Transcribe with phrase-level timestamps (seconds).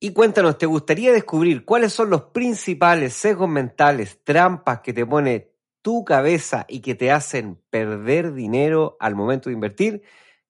[0.00, 5.52] Y cuéntanos, ¿te gustaría descubrir cuáles son los principales sesgos mentales, trampas que te pone
[5.82, 10.02] tu cabeza y que te hacen perder dinero al momento de invertir?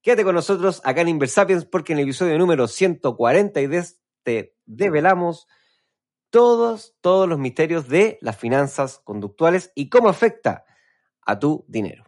[0.02, 3.60] Quédate con nosotros acá en Inversapiens porque en el episodio número 140
[4.22, 5.48] te develamos
[6.28, 10.66] todos, todos los misterios de las finanzas conductuales y cómo afecta
[11.22, 12.07] a tu dinero.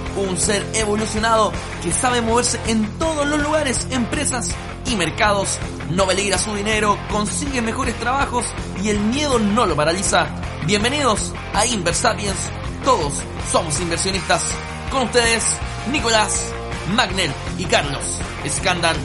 [0.15, 1.51] un ser evolucionado
[1.83, 4.49] que sabe moverse en todos los lugares, empresas
[4.85, 5.57] y mercados.
[5.89, 8.45] No peligra su dinero, consigue mejores trabajos
[8.83, 10.27] y el miedo no lo paraliza.
[10.65, 12.49] Bienvenidos a Inversapiens.
[12.83, 13.13] Todos
[13.51, 14.43] somos inversionistas.
[14.91, 15.43] Con ustedes,
[15.91, 16.51] Nicolás,
[16.95, 18.95] Magner y Carlos Escandal.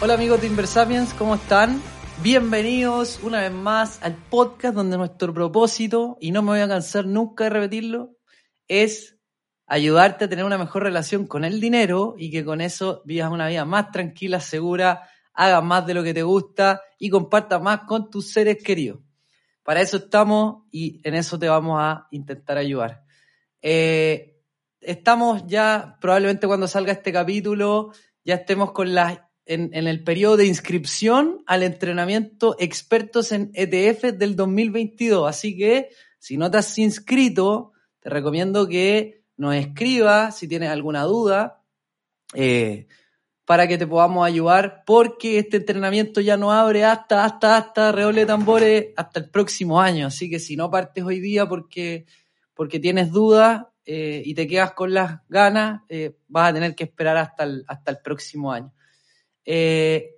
[0.00, 1.82] Hola amigos de Inversapiens, ¿cómo están?
[2.22, 7.06] Bienvenidos una vez más al podcast donde nuestro propósito, y no me voy a cansar
[7.06, 8.10] nunca de repetirlo,
[8.68, 9.16] es
[9.66, 13.48] ayudarte a tener una mejor relación con el dinero y que con eso vivas una
[13.48, 18.10] vida más tranquila, segura, hagas más de lo que te gusta y compartas más con
[18.10, 19.00] tus seres queridos.
[19.62, 23.02] Para eso estamos y en eso te vamos a intentar ayudar.
[23.62, 24.42] Eh,
[24.82, 27.92] estamos ya, probablemente cuando salga este capítulo,
[28.26, 34.36] ya estemos con las en, el periodo de inscripción al entrenamiento expertos en ETF del
[34.36, 35.28] 2022.
[35.28, 41.02] Así que si no te has inscrito, te recomiendo que nos escribas si tienes alguna
[41.02, 41.62] duda
[42.34, 42.86] eh,
[43.44, 48.26] para que te podamos ayudar porque este entrenamiento ya no abre hasta, hasta, hasta, reole
[48.26, 50.06] tambores, hasta el próximo año.
[50.06, 52.06] Así que si no partes hoy día porque,
[52.54, 56.84] porque tienes dudas eh, y te quedas con las ganas, eh, vas a tener que
[56.84, 58.72] esperar hasta hasta el próximo año.
[59.52, 60.16] Eh,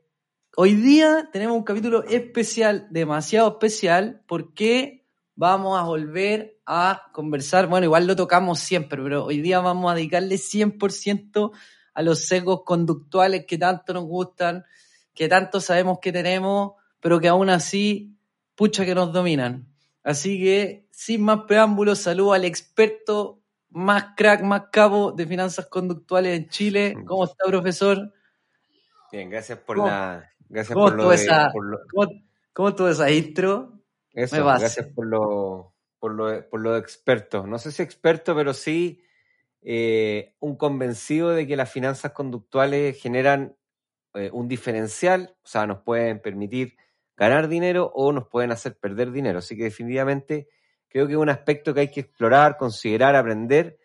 [0.59, 5.07] hoy día tenemos un capítulo especial, demasiado especial, porque
[5.37, 7.67] vamos a volver a conversar.
[7.67, 11.51] Bueno, igual lo tocamos siempre, pero hoy día vamos a dedicarle 100%
[11.95, 14.67] a los sesgos conductuales que tanto nos gustan,
[15.15, 18.15] que tanto sabemos que tenemos, pero que aún así,
[18.55, 19.67] pucha que nos dominan.
[20.03, 26.39] Así que, sin más preámbulos, saludo al experto más crack, más cabo de finanzas conductuales
[26.39, 26.95] en Chile.
[27.07, 28.13] ¿Cómo está, profesor?
[29.13, 30.31] Bien, gracias por la.
[30.49, 31.53] Gracias ¿cómo por lo, esa,
[32.53, 33.79] ¿cómo, estuvo esa intro?
[34.13, 37.47] Eso, gracias por lo, por, lo, por lo experto.
[37.47, 39.03] No sé si experto, pero sí
[39.63, 43.55] eh, un convencido de que las finanzas conductuales generan
[44.15, 46.77] eh, un diferencial, o sea, nos pueden permitir
[47.17, 49.39] ganar dinero o nos pueden hacer perder dinero.
[49.39, 50.49] Así que definitivamente
[50.89, 53.79] creo que es un aspecto que hay que explorar, considerar, aprender,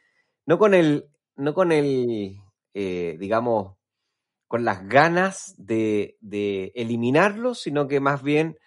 [0.46, 2.38] no con el, no con el,
[2.74, 3.77] eh, digamos,
[4.48, 8.58] con las ganas de, de eliminarlos, sino que más bien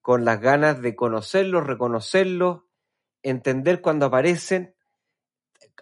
[0.00, 2.62] con las ganas de conocerlos, reconocerlos,
[3.22, 4.76] entender cuando aparecen,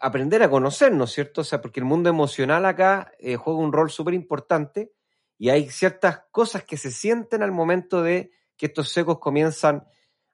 [0.00, 1.42] aprender a conocernos, ¿cierto?
[1.42, 4.92] O sea, porque el mundo emocional acá eh, juega un rol súper importante
[5.36, 9.84] y hay ciertas cosas que se sienten al momento de que estos secos comienzan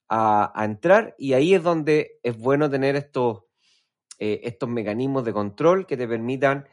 [0.09, 3.45] a, entrar y ahí es donde es bueno tener estos,
[4.19, 6.69] eh, estos mecanismos de control que te permitan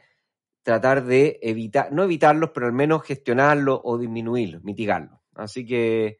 [0.68, 5.18] tratar de evitar, no evitarlos, pero al menos gestionarlos o disminuirlos, mitigarlos.
[5.34, 6.18] Así que,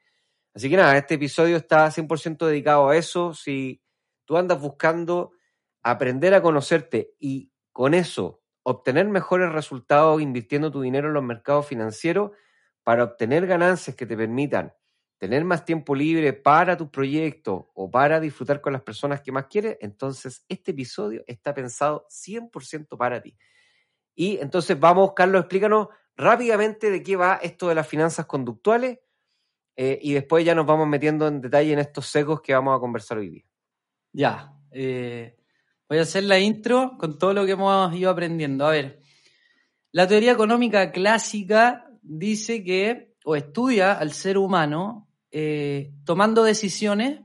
[0.55, 3.35] así que nada, este episodio está 100% dedicado a eso.
[3.35, 3.83] Si
[4.25, 5.33] tú andas buscando
[5.83, 11.67] aprender a conocerte y con eso obtener mejores resultados invirtiendo tu dinero en los mercados
[11.67, 12.31] financieros
[12.83, 14.73] para obtener ganancias que te permitan
[15.19, 19.45] tener más tiempo libre para tus proyectos o para disfrutar con las personas que más
[19.45, 23.37] quieres, entonces este episodio está pensado 100% para ti.
[24.21, 28.99] Y entonces vamos, Carlos, explícanos rápidamente de qué va esto de las finanzas conductuales
[29.76, 32.81] eh, y después ya nos vamos metiendo en detalle en estos secos que vamos a
[32.81, 33.44] conversar hoy día.
[34.12, 35.37] Ya, eh,
[35.88, 38.67] voy a hacer la intro con todo lo que hemos ido aprendiendo.
[38.67, 38.99] A ver,
[39.93, 47.20] la teoría económica clásica dice que, o estudia al ser humano eh, tomando decisiones,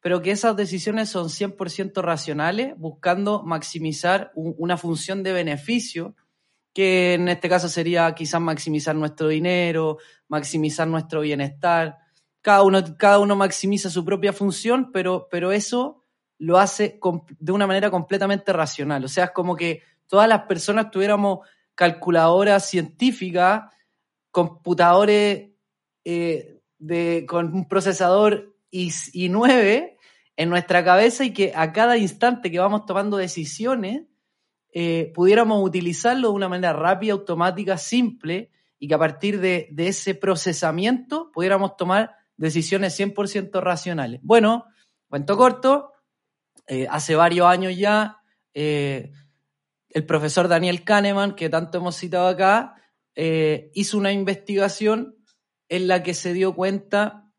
[0.00, 6.14] pero que esas decisiones son 100% racionales, buscando maximizar una función de beneficio
[6.72, 9.98] que en este caso sería quizás maximizar nuestro dinero,
[10.28, 11.98] maximizar nuestro bienestar.
[12.40, 16.04] Cada uno, cada uno maximiza su propia función, pero, pero eso
[16.38, 16.98] lo hace
[17.38, 19.04] de una manera completamente racional.
[19.04, 21.40] O sea, es como que todas las personas tuviéramos
[21.74, 23.64] calculadoras científicas
[24.30, 25.50] computadores
[26.04, 26.60] eh,
[27.26, 29.96] con un procesador i9
[30.36, 34.04] en nuestra cabeza y que a cada instante que vamos tomando decisiones
[34.72, 40.14] eh, pudiéramos utilizarlo de una manera rápida, automática, simple y que a partir de, ese
[40.14, 44.20] procesamiento pudiéramos tomar decisiones 100% racionales.
[44.22, 44.64] Bueno,
[45.08, 45.92] cuento corto,
[46.66, 48.18] eh, hace varios años ya,
[48.54, 49.12] eh,
[49.90, 52.76] el profesor Daniel Kahneman, que tanto hemos citado acá,
[53.74, 55.16] hizo una investigación
[55.68, 57.29] en la que se dio cuenta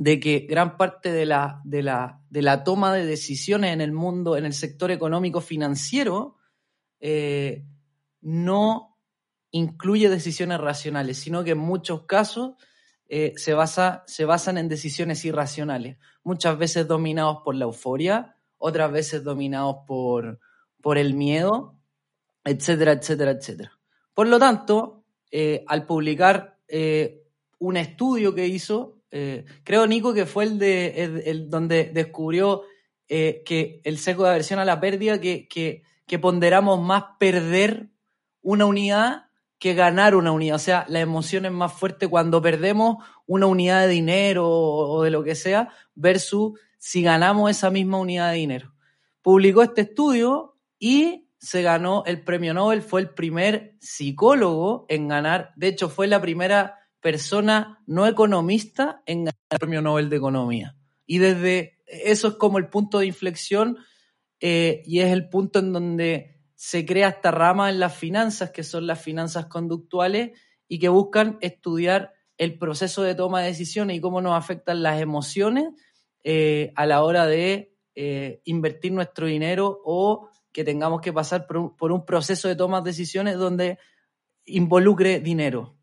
[0.00, 3.92] de que gran parte de la, de la, de la toma de decisiones en el
[3.92, 6.36] mundo, en el sector económico financiero,
[7.00, 7.66] eh,
[8.22, 8.96] no
[9.50, 12.54] incluye decisiones racionales, sino que en muchos casos
[13.10, 18.90] eh, se, basa, se basan en decisiones irracionales, muchas veces dominados por la euforia, otras
[18.90, 20.40] veces dominados por,
[20.80, 21.76] por el miedo,
[22.42, 23.78] etcétera, etcétera, etcétera.
[24.14, 26.56] Por lo tanto, eh, al publicar
[27.58, 32.62] un estudio que hizo eh, creo, Nico, que fue el de el, donde descubrió
[33.08, 37.88] eh, que el seco de aversión a la pérdida, que, que, ponderamos más perder
[38.42, 39.26] una unidad
[39.58, 40.56] que ganar una unidad.
[40.56, 45.10] O sea, la emoción es más fuerte cuando perdemos una unidad de dinero o, de
[45.10, 48.74] lo que sea, versus si ganamos esa misma unidad de dinero.
[49.22, 55.52] Publicó este estudio y se ganó el premio Nobel, fue el primer psicólogo en ganar,
[55.56, 60.76] de hecho fue la primera persona no economista en ganar el premio Nobel de Economía.
[61.06, 63.78] Y desde eso es como el punto de inflexión
[64.40, 68.62] eh, y es el punto en donde se crea esta rama en las finanzas, que
[68.62, 70.32] son las finanzas conductuales,
[70.68, 75.00] y que buscan estudiar el proceso de toma de decisiones y cómo nos afectan las
[75.00, 75.68] emociones
[76.22, 81.56] eh, a la hora de eh, invertir nuestro dinero o que tengamos que pasar por
[81.56, 83.78] un, por un proceso de toma de decisiones donde
[84.46, 85.76] involucre dinero.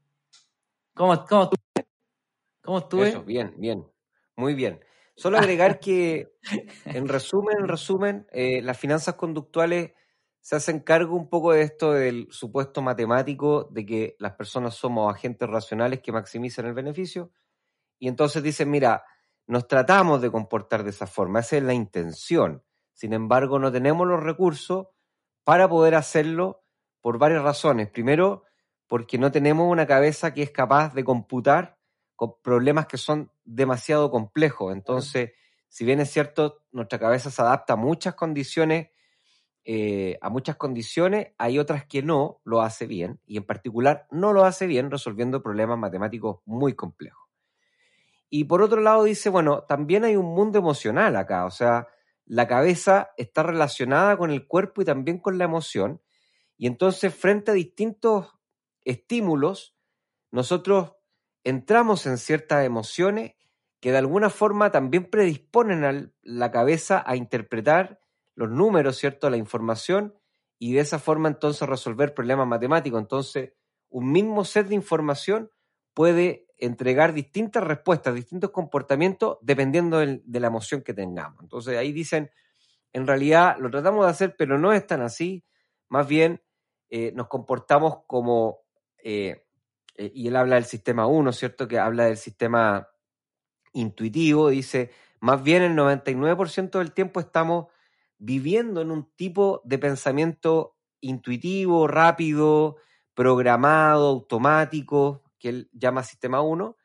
[0.98, 1.86] ¿Cómo, cómo estuve?
[2.64, 3.10] ¿Cómo estuve?
[3.10, 3.86] Eso, bien, bien.
[4.36, 4.84] Muy bien.
[5.16, 6.34] Solo agregar que,
[6.86, 9.92] en resumen, en resumen, eh, las finanzas conductuales
[10.42, 15.14] se hacen cargo un poco de esto del supuesto matemático de que las personas somos
[15.14, 17.32] agentes racionales que maximizan el beneficio.
[18.00, 19.04] Y entonces dicen, mira,
[19.46, 22.64] nos tratamos de comportar de esa forma, esa es la intención.
[22.94, 24.88] Sin embargo, no tenemos los recursos
[25.44, 26.64] para poder hacerlo
[27.02, 27.90] por varias razones.
[27.90, 28.47] Primero,
[28.88, 31.78] porque no tenemos una cabeza que es capaz de computar
[32.16, 34.74] con problemas que son demasiado complejos.
[34.74, 35.32] Entonces,
[35.68, 38.90] si bien es cierto, nuestra cabeza se adapta a muchas condiciones,
[39.66, 44.32] eh, a muchas condiciones, hay otras que no lo hace bien, y en particular no
[44.32, 47.28] lo hace bien resolviendo problemas matemáticos muy complejos.
[48.30, 51.88] Y por otro lado dice, bueno, también hay un mundo emocional acá, o sea,
[52.26, 56.02] la cabeza está relacionada con el cuerpo y también con la emoción,
[56.58, 58.37] y entonces frente a distintos
[58.88, 59.76] estímulos,
[60.32, 60.94] nosotros
[61.44, 63.36] entramos en ciertas emociones
[63.80, 68.00] que de alguna forma también predisponen a la cabeza a interpretar
[68.36, 69.30] los números, ¿cierto?
[69.30, 70.16] La información
[70.60, 73.00] y de esa forma entonces resolver problemas matemáticos.
[73.00, 73.54] Entonces,
[73.90, 75.52] un mismo set de información
[75.94, 81.42] puede entregar distintas respuestas, distintos comportamientos dependiendo de la emoción que tengamos.
[81.44, 82.32] Entonces, ahí dicen,
[82.94, 85.46] en realidad lo tratamos de hacer, pero no es tan así.
[85.90, 86.42] Más bien,
[86.90, 88.67] eh, nos comportamos como
[89.10, 89.46] eh,
[89.96, 91.66] eh, y él habla del sistema 1, ¿cierto?
[91.66, 92.90] Que habla del sistema
[93.72, 97.68] intuitivo, dice, más bien el 99% del tiempo estamos
[98.18, 102.76] viviendo en un tipo de pensamiento intuitivo, rápido,
[103.14, 106.76] programado, automático, que él llama sistema 1,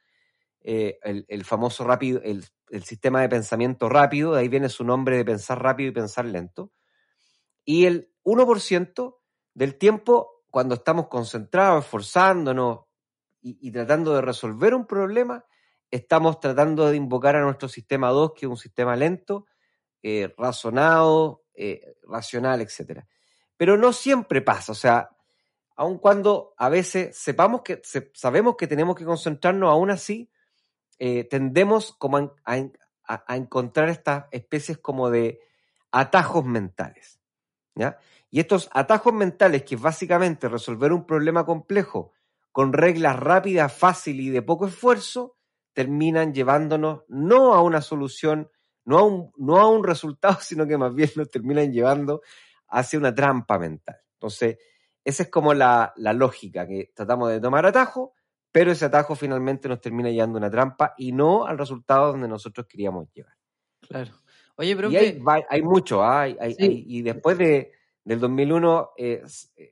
[0.61, 5.17] eh, el, famoso rápido, el, el, sistema de pensamiento rápido, de ahí viene su nombre
[5.17, 6.71] de pensar rápido y pensar lento.
[7.65, 9.17] Y el 1%
[9.55, 12.81] del tiempo cuando estamos concentrados, esforzándonos
[13.41, 15.47] y, tratando de resolver un problema,
[15.91, 19.47] estamos tratando de invocar a nuestro sistema 2, que es un sistema lento,
[20.03, 23.01] eh, razonado, eh, racional, etc.
[23.57, 25.17] Pero no siempre pasa, o sea,
[25.75, 27.81] aun cuando a veces sepamos que,
[28.13, 30.31] sabemos que tenemos que concentrarnos, aún así
[30.99, 35.41] eh, tendemos como a, encontrar estas especies como de
[35.91, 37.21] atajos mentales.
[37.75, 37.99] ¿ya?
[38.33, 42.13] Y estos atajos mentales, que es básicamente resolver un problema complejo
[42.51, 45.37] con reglas rápidas, fáciles y de poco esfuerzo,
[45.75, 48.51] terminan llevándonos no a una solución,
[48.87, 52.23] no a un, no a un resultado, sino que más bien nos terminan llevando
[52.69, 53.97] hacia una trampa mental.
[54.15, 54.57] Entonces,
[55.05, 58.15] esa es como la, la lógica, que tratamos de tomar atajo,
[58.51, 62.29] pero ese atajo finalmente nos termina llevando a una trampa y no al resultado donde
[62.29, 63.35] nosotros queríamos llegar.
[63.83, 64.13] Claro.
[64.57, 66.23] Oye, pero y hay, hay, mucho, ¿ah?
[66.23, 67.73] hay, y después de,
[68.05, 69.23] Del 2001, eh,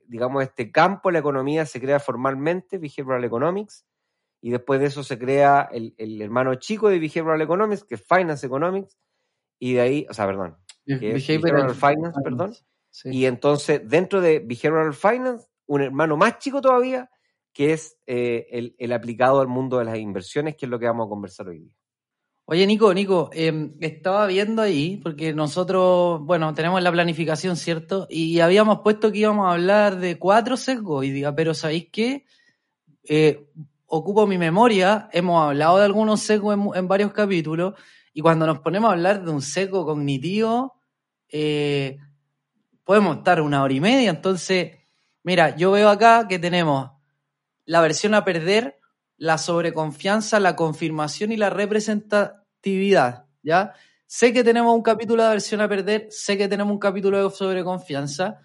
[0.07, 3.85] digamos, este campo de la economía se crea formalmente, Behavioral Economics,
[4.41, 8.45] y después de eso se crea el, hermano chico de Behavioral Economics, que es Finance
[8.45, 8.97] Economics,
[9.59, 12.53] y de ahí, o sea, perdón, Behavioral, Finance, perdón.
[13.05, 17.09] Y entonces, dentro de Behavioral Finance, un hermano más chico todavía,
[17.53, 21.07] que es eh, el, aplicado al mundo de las inversiones, que es lo que vamos
[21.07, 21.73] a conversar hoy día.
[22.51, 28.07] Oye, Nico, Nico, em, estaba viendo ahí, porque nosotros, bueno, tenemos la planificación, ¿cierto?
[28.09, 32.25] Y habíamos puesto que íbamos a hablar de cuatro sesgos, y diga, pero ¿sabéis qué?
[33.05, 33.47] Eh,
[33.85, 37.75] ocupo mi memoria, hemos hablado de algunos sesgos en, varios capítulos,
[38.13, 40.73] y cuando nos ponemos a hablar de un sesgo cognitivo,
[41.29, 41.99] eh,
[42.83, 44.09] podemos estar una hora y media.
[44.09, 44.77] Entonces,
[45.23, 46.91] mira, yo veo acá que tenemos
[47.63, 48.77] la versión a perder,
[49.15, 51.49] la sobreconfianza, la confirmación y la
[52.61, 53.73] representatividad, ¿ya?
[54.07, 57.35] Sé que tenemos un capítulo de versión a perder, sé que tenemos un capítulo de
[57.35, 58.39] sobreconfianza,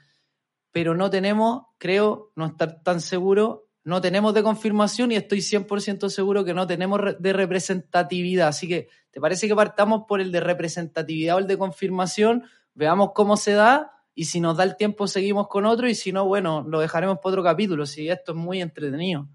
[0.71, 6.09] pero no tenemos, creo, no estar tan seguro no tenemos de confirmación y estoy 100%
[6.09, 8.49] seguro que no tenemos de representatividad.
[8.49, 12.43] Así que, ¿te parece que partamos por el de representatividad o el de confirmación?
[12.75, 16.11] Veamos cómo se da y si nos da el tiempo seguimos con otro y si
[16.11, 17.87] no, bueno, lo dejaremos por otro capítulo.
[17.87, 19.29] Si esto es muy entretenido.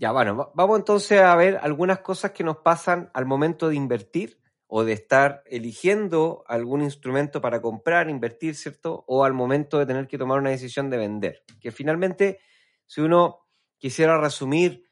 [0.00, 4.40] Ya, bueno, vamos entonces a ver algunas cosas que nos pasan al momento de invertir
[4.68, 9.02] o de estar eligiendo algún instrumento para comprar, invertir, ¿cierto?
[9.08, 11.42] O al momento de tener que tomar una decisión de vender.
[11.60, 12.38] Que finalmente
[12.86, 13.40] si uno
[13.76, 14.84] quisiera resumir,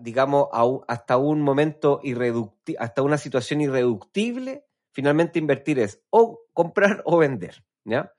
[0.00, 0.48] digamos,
[0.88, 7.64] hasta un momento irreductible, hasta una situación irreductible, finalmente invertir es o comprar o vender,
[7.84, 8.12] ¿ya?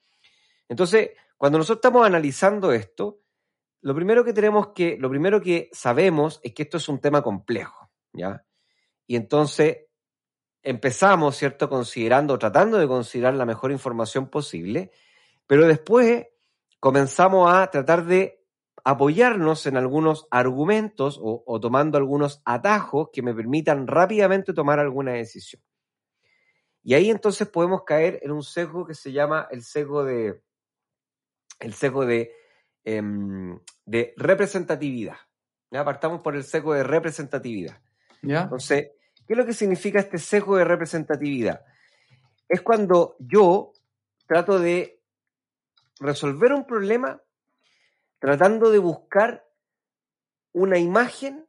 [0.70, 3.20] Entonces, cuando nosotros estamos analizando esto,
[3.82, 7.22] lo primero que tenemos que, lo primero que sabemos es que esto es un tema
[7.22, 8.46] complejo, ¿ya?
[9.08, 9.86] Y entonces
[10.64, 14.92] empezamos, ¿cierto?, considerando, tratando de considerar la mejor información posible,
[15.46, 16.26] pero después
[16.80, 18.46] comenzamos a tratar de
[18.84, 25.62] apoyarnos en algunos argumentos o, tomando algunos atajos que me permitan rápidamente tomar alguna decisión.
[26.84, 30.40] Y ahí entonces podemos caer en un sesgo que se llama el sesgo de,
[31.60, 32.32] el sesgo de,
[32.86, 35.18] em, de representatividad.
[35.72, 35.84] ¿ya?
[35.84, 37.82] Partamos por el sesgo de representatividad.
[38.22, 38.44] ¿Ya?
[38.44, 38.92] Entonces,
[39.28, 41.66] ¿qué es lo que significa este sesgo de representatividad?
[42.48, 43.74] Es cuando yo
[44.28, 45.02] trato de
[46.00, 47.22] resolver un problema
[48.20, 49.46] tratando de buscar
[50.52, 51.46] una imagen,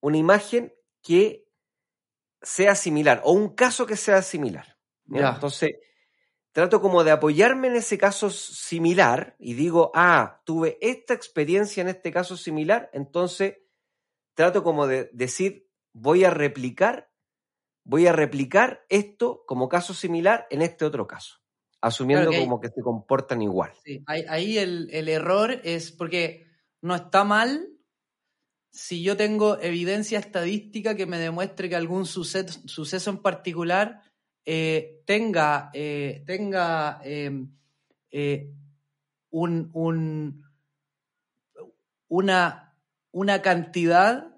[0.00, 1.44] una imagen que
[2.40, 4.76] sea similar, o un caso que sea similar.
[5.10, 5.72] Entonces,
[6.52, 11.88] trato como de apoyarme en ese caso similar y digo, ah, tuve esta experiencia en
[11.88, 13.58] este caso similar, entonces
[14.34, 17.10] trato como de decir, voy a replicar,
[17.84, 21.42] voy a replicar esto como caso similar en este otro caso
[21.82, 23.72] asumiendo como que se comportan igual.
[23.84, 26.46] Sí, ahí, el, error es porque
[26.80, 27.68] no está mal
[28.70, 34.00] si yo tengo evidencia estadística que me demuestre que algún suceso, suceso en particular
[34.44, 37.48] eh, tenga, eh, tenga em,
[38.10, 38.50] eh,
[39.30, 40.44] un, un,
[42.08, 42.74] una,
[43.10, 44.32] una cantidad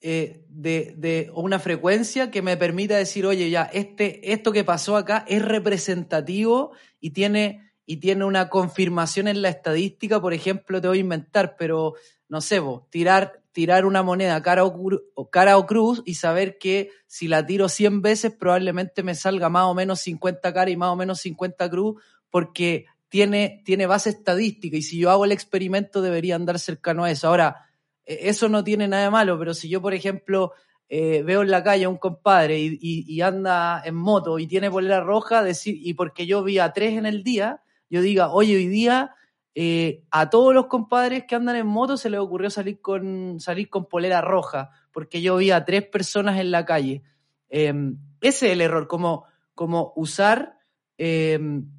[0.00, 5.24] eh, de, una frecuencia que me permita decir, oye, ya, este, esto que pasó acá
[5.26, 10.98] es representativo y tiene, y tiene una confirmación en la estadística, por ejemplo, te voy
[10.98, 11.94] a inventar, pero
[12.28, 16.90] no sé, vos, tirar, tirar una moneda cara o, cara o cruz y saber que
[17.06, 20.90] si la tiro 100 veces probablemente me salga más o menos 50 cara y más
[20.90, 26.02] o menos 50 cruz, porque tiene, tiene base estadística y si yo hago el experimento
[26.02, 27.28] debería andar cercano a eso.
[27.28, 27.56] Ahora,
[28.04, 30.52] e, eso no tiene nada de malo, pero si yo, por ejemplo,
[30.90, 35.00] eh, veo en la calle a un compadre y, anda en moto y tiene polera
[35.00, 38.66] roja, decir, y porque yo vi a tres en el día, yo diga, oye, hoy
[38.66, 39.14] día
[39.58, 43.70] eh, a todos los compadres que andan en moto se les ocurrió salir con, salir
[43.70, 47.02] con polera roja, porque yo vi a tres personas en la calle.
[47.48, 50.58] Em, ese es el error, como, como usar
[50.98, 51.70] em,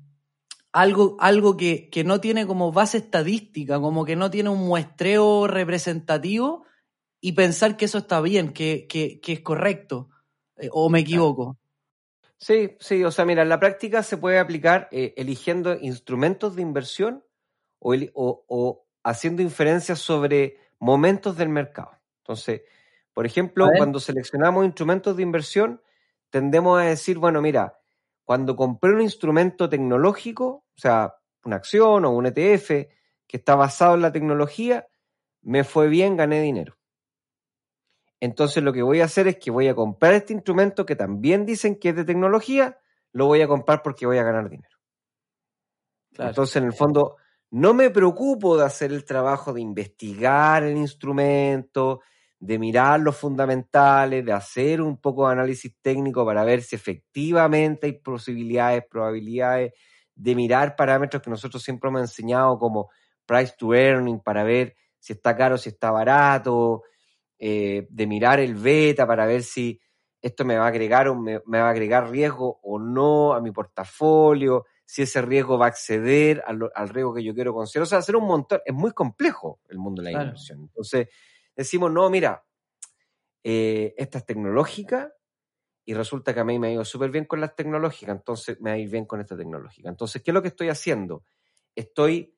[0.71, 6.65] algo, algo que, no tiene como base estadística, como que no tiene un muestreo representativo
[7.21, 8.87] y pensar que eso está bien, que,
[9.23, 10.09] es correcto,
[10.55, 11.59] eh, o me equivoco.
[12.39, 16.63] Sí, sí, o sea, mira, en la práctica se puede aplicar eh, eligiendo instrumentos de
[16.63, 17.23] inversión
[17.79, 21.91] o, o, haciendo inferencias sobre momentos del mercado.
[22.19, 22.61] Entonces,
[23.13, 25.81] por ejemplo, cuando seleccionamos instrumentos de inversión,
[26.29, 27.79] tendemos a decir, bueno, mira,
[28.23, 31.15] cuando compré un instrumento tecnológico, o sea,
[31.45, 32.89] una acción o un ETF
[33.25, 34.87] que está basado en la tecnología,
[35.41, 36.77] me fue bien, gané dinero.
[38.19, 41.45] Entonces lo que voy a hacer es que voy a comprar este instrumento que también
[41.45, 42.79] dicen que es de tecnología,
[43.13, 44.77] lo voy a comprar porque voy a ganar dinero.
[46.17, 47.17] Entonces, en el fondo,
[47.51, 52.01] no me preocupo de hacer el trabajo de investigar el instrumento,
[52.39, 57.87] de mirar los fundamentales, de hacer un poco de análisis técnico para ver si efectivamente
[57.87, 59.73] hay posibilidades, probabilidades,
[60.13, 62.89] de mirar parámetros que nosotros siempre hemos enseñado como
[63.25, 66.83] price to earning para ver si está caro, si está barato,
[67.39, 69.79] eh, de mirar el beta para ver si
[70.21, 73.51] esto me va a agregar o me, va a agregar riesgo o no a mi
[73.51, 77.83] portafolio, si ese riesgo va a acceder al, riesgo que yo quiero considerar.
[77.83, 80.61] O sea, hacer un montón, es muy complejo el mundo de la inversión.
[80.61, 81.09] Entonces,
[81.53, 82.45] decimos, no, mira,
[83.43, 85.13] eh, esta es tecnológica
[85.83, 88.69] y resulta que a mí me ha ido súper bien con las tecnológicas, entonces me
[88.69, 89.89] va a ir bien con esta tecnológica.
[89.89, 91.25] Entonces, ¿qué es lo que estoy haciendo?
[91.75, 92.33] Estoy,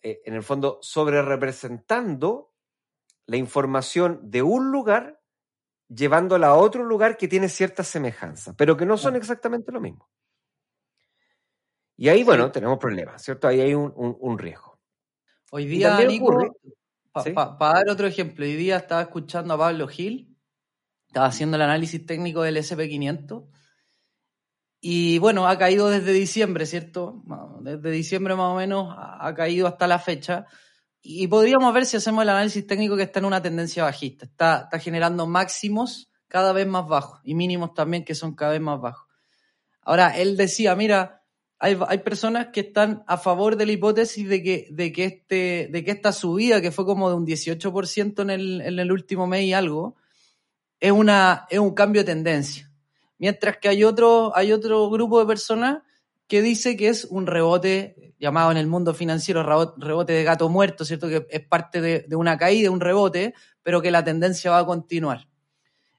[0.00, 2.54] eh, en el fondo, sobre representando
[3.26, 5.20] la información de un lugar
[5.88, 10.08] llevándola a otro lugar que tiene cierta semejanza, pero que no son exactamente lo mismo.
[12.00, 13.48] Y ahí, bueno, tenemos problemas, ¿cierto?
[13.48, 14.78] Ahí hay un, riesgo.
[15.50, 16.56] Hoy día, Nico,
[17.12, 20.36] para dar otro ejemplo, hoy día estaba escuchando a Pablo Gil,
[21.08, 23.48] estaba haciendo el análisis técnico del SP500,
[24.80, 27.24] y bueno, ha caído desde diciembre, ¿cierto?
[27.62, 30.46] Desde diciembre más o menos ha caído hasta la fecha
[31.02, 34.26] y podríamos ver si hacemos el análisis técnico que está en una tendencia bajista.
[34.26, 38.60] Está, está generando máximos cada vez más bajos y mínimos también que son cada vez
[38.60, 39.08] más bajos.
[39.80, 41.17] Ahora, él decía, mira,
[41.58, 45.68] hay, hay personas que están a favor de la hipótesis de que, de que, este,
[45.70, 49.26] de que esta subida, que fue como de un 18% en el, en el último
[49.26, 49.96] mes y algo,
[50.78, 52.70] es, una, es un cambio de tendencia.
[53.18, 55.82] Mientras que hay otro, hay otro grupo de personas
[56.28, 60.84] que dice que es un rebote llamado en el mundo financiero rebote de gato muerto,
[60.84, 61.08] ¿cierto?
[61.08, 65.26] Que es parte de, una caída, un rebote, pero que la tendencia va a continuar.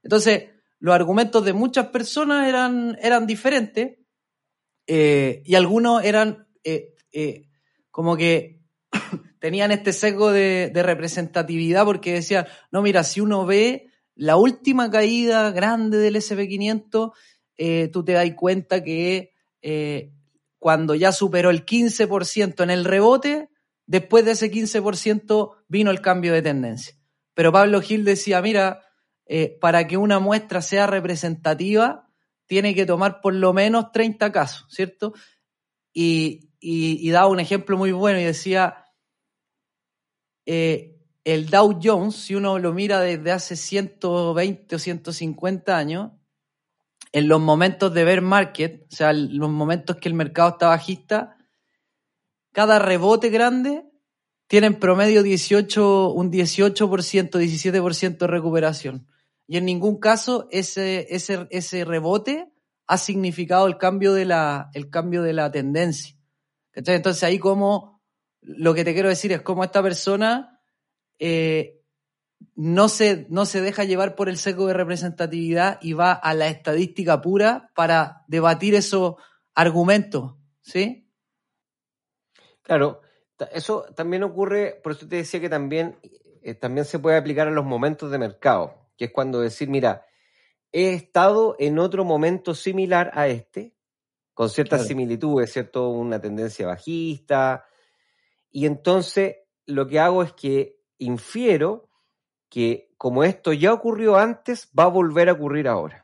[0.03, 0.45] Entonces,
[0.79, 3.98] los argumentos de muchas personas eran, eran diferentes
[4.91, 7.47] eh, y algunos eran eh, eh,
[7.91, 8.59] como que
[9.39, 14.89] tenían este sesgo de, de, representatividad porque decían, no, mira, si uno ve la última
[14.89, 17.11] caída grande del SP500,
[17.91, 19.31] tú te das cuenta que
[20.57, 23.49] cuando ya superó el 15% en el rebote,
[23.85, 26.95] después de ese 15% vino el cambio de tendencia.
[27.35, 28.81] Pero Pablo Gil decía, mira,
[29.61, 32.08] para que una muestra sea representativa,
[32.49, 35.13] tiene que tomar por lo menos 30 casos, ¿cierto?
[35.93, 38.85] Y, y, daba un ejemplo muy bueno y decía,
[40.47, 46.11] eh, el Dow Jones, si uno lo mira desde hace 120 o 150 años,
[47.11, 51.37] en los momentos de bear market, o sea, los momentos que el mercado está bajista,
[52.51, 53.85] cada rebote grande
[54.47, 59.07] tiene en promedio 18, un 18%, 17% de recuperación.
[59.51, 62.53] Y en ningún caso ese, ese, ese rebote
[62.85, 66.15] ha significado el cambio de la, el cambio de la tendencia.
[66.71, 67.99] Entonces ahí como,
[68.41, 70.61] lo que te quiero decir es cómo esta persona
[71.17, 71.81] eh,
[72.53, 76.47] no se, no se deja llevar por el seco de representatividad y va a la
[76.47, 79.15] estadística pura para debatir esos
[79.55, 81.09] argumentos, ¿sí?
[82.61, 83.01] Claro,
[83.51, 85.97] eso también ocurre, por eso te decía que también,
[86.43, 90.05] eh, también se puede aplicar a los momentos de mercado, que es cuando decir, mira,
[90.73, 93.73] he estado en otro momento similar a este,
[94.33, 95.87] con ciertas similitudes, ¿cierto?
[95.89, 97.65] Una tendencia bajista,
[98.51, 101.89] y entonces lo que hago es que infiero
[102.49, 106.03] que como esto ya ocurrió antes, va a volver a ocurrir ahora.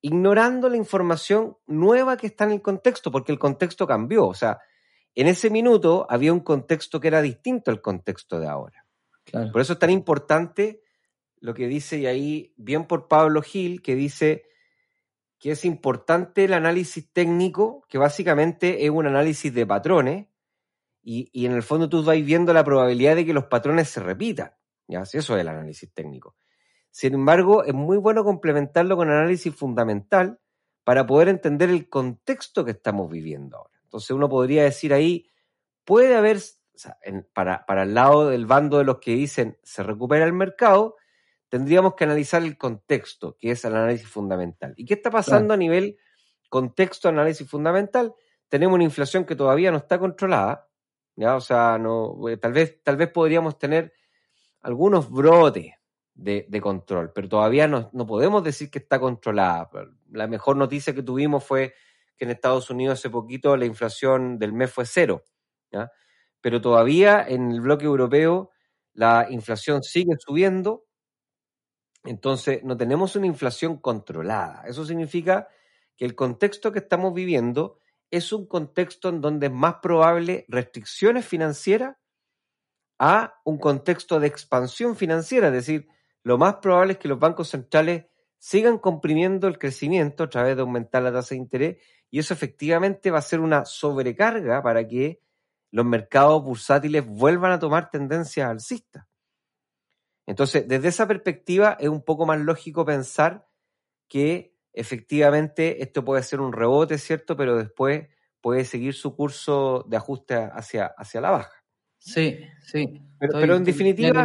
[0.00, 4.28] Ignorando la información nueva que está en el contexto, porque el contexto cambió.
[4.28, 4.60] O sea,
[5.16, 8.86] en ese minuto había un contexto que era distinto al contexto de ahora.
[9.50, 10.82] Por eso es tan importante
[11.40, 14.44] lo que dice, y ahí bien por Pablo Gil, que dice
[15.38, 20.26] que es importante el análisis técnico, que básicamente es un análisis de patrones,
[21.02, 24.00] y, y en el fondo tú vas viendo la probabilidad de que los patrones se
[24.00, 24.52] repitan.
[24.86, 25.00] ¿ya?
[25.00, 26.36] Eso es el análisis técnico.
[26.90, 30.40] Sin embargo, es muy bueno complementarlo con análisis fundamental
[30.84, 33.78] para poder entender el contexto que estamos viviendo ahora.
[33.84, 35.30] Entonces uno podría decir ahí,
[35.84, 36.38] puede haber,
[37.32, 40.96] para, para el lado del bando de los que dicen se recupera el mercado,
[41.50, 44.72] tendríamos que analizar el contexto, que es el análisis fundamental.
[44.76, 45.98] ¿Y qué está pasando a nivel
[46.48, 48.14] contexto, análisis fundamental?
[48.48, 50.68] Tenemos una inflación que todavía no está controlada,
[51.16, 51.34] ¿ya?
[51.34, 53.92] O sea, no, eh, tal, vez, tal vez podríamos tener
[54.62, 55.74] algunos brotes
[56.14, 59.68] de, control, pero todavía no, podemos decir que está controlada.
[60.10, 61.74] La mejor noticia que tuvimos fue
[62.16, 65.24] que en Estados Unidos hace poquito la inflación del mes fue cero,
[66.40, 68.50] pero todavía en el bloque europeo
[68.92, 70.84] la inflación sigue subiendo,
[72.04, 74.62] entonces no tenemos una inflación controlada.
[74.66, 75.48] Eso significa
[75.96, 77.78] que el contexto que estamos viviendo
[78.10, 81.96] es un contexto en donde es más probable restricciones financieras
[82.98, 85.88] a un contexto de expansión financiera, es decir,
[86.22, 88.06] lo más probable es que los bancos centrales
[88.38, 91.78] sigan comprimiendo el crecimiento a través de aumentar la tasa de interés
[92.10, 95.22] y eso efectivamente va a ser una sobrecarga para que
[95.70, 99.06] los mercados bursátiles vuelvan a tomar tendencias alcistas.
[100.26, 103.48] Entonces, desde esa perspectiva es un poco más lógico pensar
[104.08, 107.36] que efectivamente esto puede ser un rebote, ¿cierto?
[107.36, 108.08] Pero después
[108.40, 111.64] puede seguir su curso de ajuste hacia, hacia la baja.
[111.98, 113.02] Sí, sí.
[113.18, 114.24] Pero, en definitiva,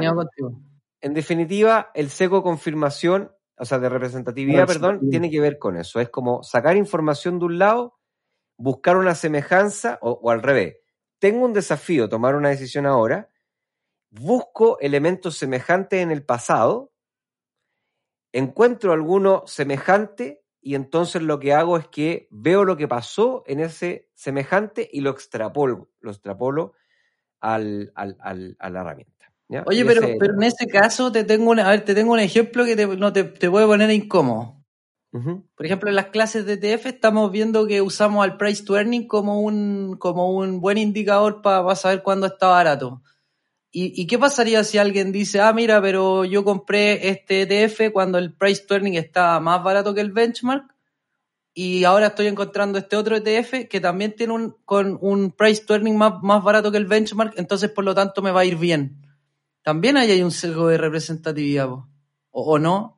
[1.01, 5.99] en definitiva, el seco confirmación, o sea, de representatividad, perdón, tiene que ver con eso.
[5.99, 7.99] Es como sacar información de un lado,
[8.57, 10.77] buscar una semejanza, o al revés.
[11.19, 13.29] Tengo un desafío, tomar una decisión ahora,
[14.19, 16.91] busco elementos semejantes en el pasado,
[18.31, 23.59] encuentro alguno semejante y entonces lo que hago es que veo lo que pasó en
[23.59, 26.73] ese semejante y lo extrapolo, lo extrapolo
[27.39, 29.15] al, a la herramienta.
[29.67, 32.75] Oye, pero, pero en ese caso te tengo, a ver, te tengo un ejemplo que
[32.75, 34.55] te, no te, te puede poner incómodo.
[35.55, 39.07] Por ejemplo, en las clases de ETF estamos viendo que usamos al price to earning
[39.07, 43.01] como un, como un buen indicador para saber cuándo está barato.
[43.77, 48.31] ¿Y, qué pasaría si alguien dice, ah, mira, pero yo compré este ETF cuando el
[48.31, 50.73] price to earning está más barato que el benchmark
[51.53, 55.73] y ahora estoy encontrando este otro ETF que también tiene un, con un price to
[55.73, 58.55] earning más, más barato que el benchmark, entonces por lo tanto me va a ir
[58.55, 59.05] bien.
[59.61, 61.85] También ahí hay un sesgo de representatividad, ¿o,
[62.31, 62.97] ¿o no?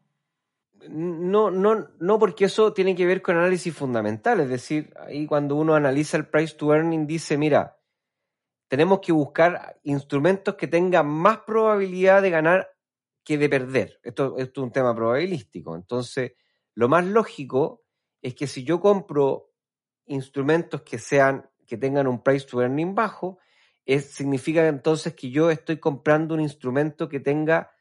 [0.90, 4.42] No, no, no, porque eso tiene que ver con análisis fundamental.
[4.42, 7.77] Es decir, ahí cuando uno analiza el price to earning dice, mira,
[8.68, 12.70] tenemos que buscar instrumentos que tengan más probabilidad de ganar
[13.24, 14.00] que de perder.
[14.04, 15.76] Esto, es un tema probabilístico.
[15.76, 16.34] Entonces,
[16.74, 17.84] lo más lógico
[18.22, 19.52] es que si yo compro
[20.06, 23.40] instrumentos que sean, que tengan un price to earning bajo,
[23.86, 27.72] es, significa entonces que yo estoy comprando un instrumento que tenga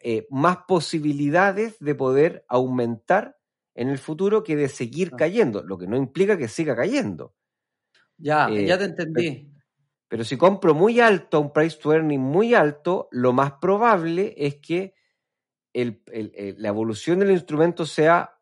[0.00, 3.36] eh, más posibilidades de poder aumentar
[3.74, 7.34] en el futuro que de seguir cayendo, lo que no implica que siga cayendo.
[8.16, 9.57] Ya, ya te eh, entendí.
[10.08, 14.56] Pero si compro muy alto, un price to earning muy alto, lo más probable es
[14.56, 14.94] que
[15.72, 18.34] la evolución del instrumento sea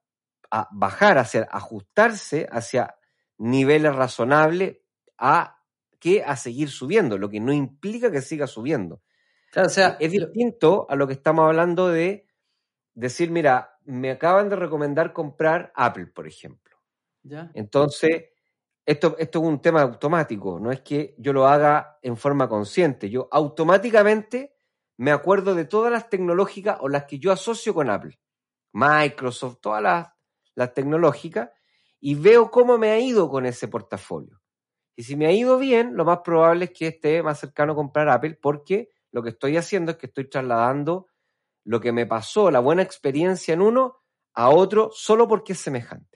[0.50, 2.96] a bajar, hacia ajustarse hacia
[3.38, 4.78] niveles razonables
[5.18, 5.58] a
[5.98, 9.02] que a seguir subiendo, lo que no implica que siga subiendo.
[9.50, 12.28] Claro, o sea, es distinto a lo que estamos hablando de
[12.94, 16.76] decir, mira, me acaban de recomendar comprar Apple, por ejemplo.
[17.22, 17.50] ¿Ya?
[17.54, 18.26] Entonces,
[18.86, 23.10] esto, esto es un tema automático, no es que yo lo haga en forma consciente.
[23.10, 24.54] Yo automáticamente
[24.96, 28.18] me acuerdo de todas las tecnológicas o las que yo asocio con Apple.
[28.72, 30.08] Microsoft, todas las,
[30.54, 31.50] las tecnológicas,
[31.98, 34.40] y veo cómo me ha ido con ese portafolio.
[34.94, 37.76] Y si me ha ido bien, lo más probable es que esté más cercano a
[37.76, 41.08] comprar Apple porque lo que estoy haciendo es que estoy trasladando
[41.64, 43.98] lo que me pasó, la buena experiencia en uno,
[44.34, 46.15] a otro solo porque es semejante.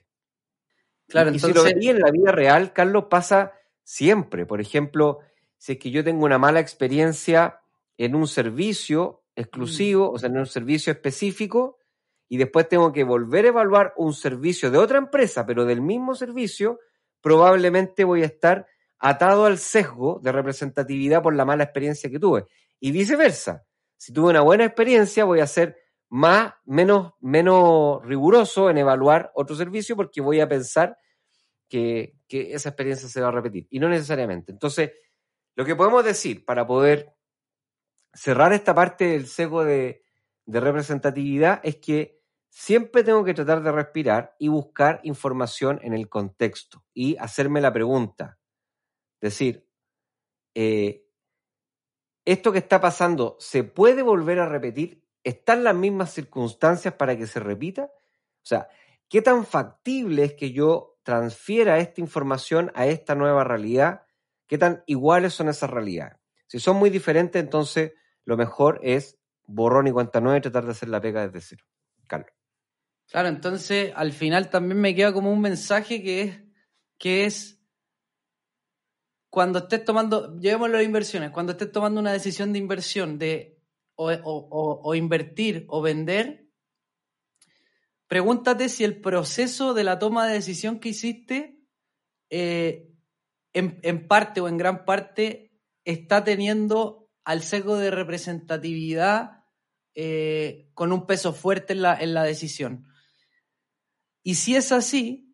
[1.10, 4.46] Claro, y si lo veía en la vida real, Carlos, pasa siempre.
[4.46, 5.18] Por ejemplo,
[5.58, 7.60] si es que yo tengo una mala experiencia
[7.98, 10.14] en un servicio exclusivo, mm.
[10.14, 11.78] o sea, en un servicio específico,
[12.28, 16.14] y después tengo que volver a evaluar un servicio de otra empresa, pero del mismo
[16.14, 16.78] servicio,
[17.20, 18.66] probablemente voy a estar
[19.00, 22.46] atado al sesgo de representatividad por la mala experiencia que tuve.
[22.78, 23.66] Y viceversa.
[23.96, 25.76] Si tuve una buena experiencia, voy a ser
[26.10, 30.98] más, menos, menos riguroso en evaluar otro servicio porque voy a pensar
[31.68, 33.66] que, esa experiencia se va a repetir.
[33.70, 34.52] Y no necesariamente.
[34.52, 34.92] Entonces,
[35.56, 37.14] lo que podemos decir para poder
[38.12, 40.04] cerrar esta parte del sesgo de,
[40.46, 46.08] de representatividad es que siempre tengo que tratar de respirar y buscar información en el
[46.08, 48.38] contexto y hacerme la pregunta.
[49.20, 49.68] Decir,
[50.54, 51.06] eh,
[52.24, 55.04] ¿esto que está pasando se puede volver a repetir?
[55.24, 57.84] ¿Están las mismas circunstancias para que se repita?
[57.84, 58.68] O sea,
[59.08, 64.02] ¿qué tan factible es que yo transfiera esta información a esta nueva realidad?
[64.46, 66.16] ¿Qué tan iguales son esas realidades?
[66.46, 67.92] Si son muy diferentes, entonces
[68.24, 71.64] lo mejor es borrón y cuenta nueva y tratar de hacer la pega desde cero.
[72.06, 72.32] Carlos.
[73.10, 76.40] Claro, entonces al final también me queda como un mensaje que es,
[76.96, 77.60] que es
[79.28, 83.59] cuando estés tomando, llevemos las inversiones, cuando estés tomando una decisión de inversión de
[84.00, 86.48] o, invertir o vender,
[88.06, 91.60] pregúntate si el proceso de la toma de decisión que hiciste
[92.30, 92.88] eh,
[93.52, 95.52] en, parte o en gran parte
[95.84, 99.44] está teniendo al sesgo de representatividad
[99.94, 102.86] eh, con un peso fuerte en la, en la decisión.
[104.22, 105.29] Y si es así,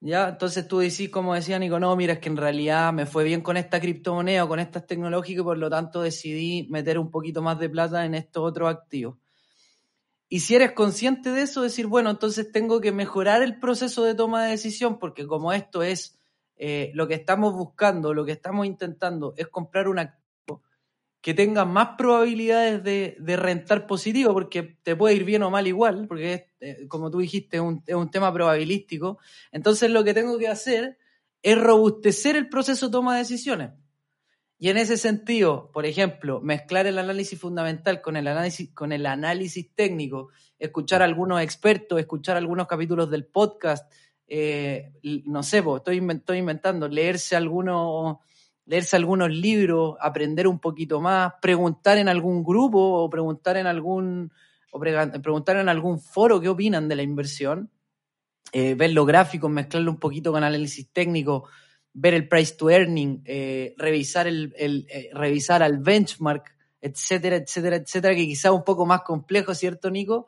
[0.00, 0.28] ¿Ya?
[0.28, 3.40] Entonces tú decís, como decía Nico, no, mira, es que en realidad me fue bien
[3.40, 7.42] con esta criptomoneda o con estas tecnológicas y por lo tanto decidí meter un poquito
[7.42, 9.16] más de plata en estos otros activos.
[10.28, 14.14] Y si eres consciente de eso, decir, bueno, entonces tengo que mejorar el proceso de
[14.14, 16.18] toma de decisión, porque como esto es
[16.56, 19.98] eh, lo que estamos buscando, lo que estamos intentando es comprar un
[21.26, 26.06] que tenga más probabilidades de, rentar positivo, porque te puede ir bien o mal igual,
[26.06, 29.18] porque eh, como tú dijiste, es un, es tema probabilístico.
[29.50, 30.98] Entonces lo que tengo que hacer
[31.42, 33.70] es robustecer el proceso de toma de decisiones.
[34.56, 39.04] Y en ese sentido, por ejemplo, mezclar el análisis fundamental con el análisis, con el
[39.04, 40.28] análisis técnico,
[40.60, 43.92] escuchar algunos expertos, escuchar algunos capítulos del podcast,
[44.28, 44.92] eh,
[45.24, 48.18] no sé, estoy inventando, leerse algunos,
[48.66, 54.32] leerse algunos libros, aprender un poquito más, preguntar en algún grupo o preguntar en algún,
[54.72, 57.70] o preguntar en algún foro qué opinan de la inversión,
[58.52, 61.48] eh, ver los gráficos, mezclarlo un poquito con análisis técnico,
[61.92, 68.14] ver el price to earning, eh, revisar, el, eh, revisar al benchmark, etcétera, etcétera, etcétera,
[68.14, 70.26] que quizá un poco más complejo, ¿cierto, Nico?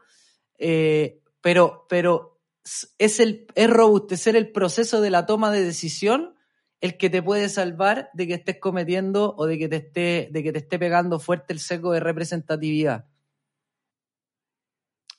[1.41, 2.41] Pero, pero
[2.99, 6.35] es, el, es robustecer el proceso de la toma de decisión
[6.81, 10.43] el que te puede salvar de que estés cometiendo o de que te esté, de
[10.43, 13.09] que te esté pegando fuerte el seco de representatividad.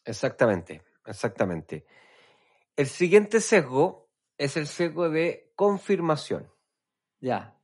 [0.06, 1.86] Exactamente, exactamente.
[2.76, 6.50] El siguiente sesgo es el sesgo de confirmación.
[7.20, 7.56] Ya.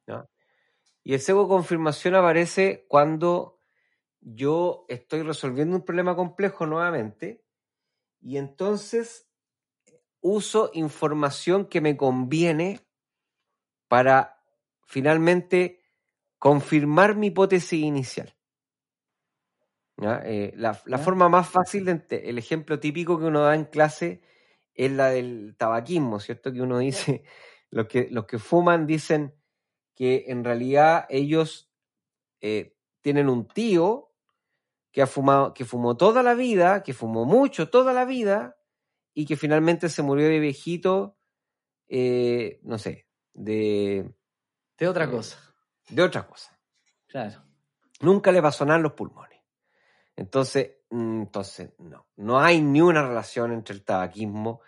[1.08, 3.60] Y el sesgo de confirmación aparece cuando
[4.20, 7.46] yo estoy resolviendo un problema complejo nuevamente
[8.20, 9.30] y entonces
[10.20, 12.86] uso información que me conviene
[13.88, 14.41] para
[14.86, 15.82] finalmente
[16.38, 18.36] confirmar mi hipótesis inicial.
[20.02, 24.21] Eh, la, forma más fácil, de, el ejemplo típico que uno da en clase
[24.74, 26.52] es la del tabaquismo, ¿cierto?
[26.52, 27.24] Que uno dice,
[27.69, 29.34] los que, los que fuman dicen
[29.95, 31.71] que en realidad ellos
[32.41, 34.12] eh, tienen un tío
[34.91, 38.58] que ha fumado, que fumó toda la vida, que fumó mucho toda la vida,
[39.13, 41.17] y que finalmente se murió de viejito,
[41.88, 43.05] eh, no sé,
[43.36, 44.12] de.
[44.78, 45.38] De otra cosa.
[45.89, 46.58] De otra cosa.
[47.08, 47.43] Claro.
[48.02, 49.39] Nunca le pasó nada en los pulmones.
[50.15, 52.08] Entonces, mm, entonces, no.
[52.15, 54.62] No hay ni una relación entre el tabaquismo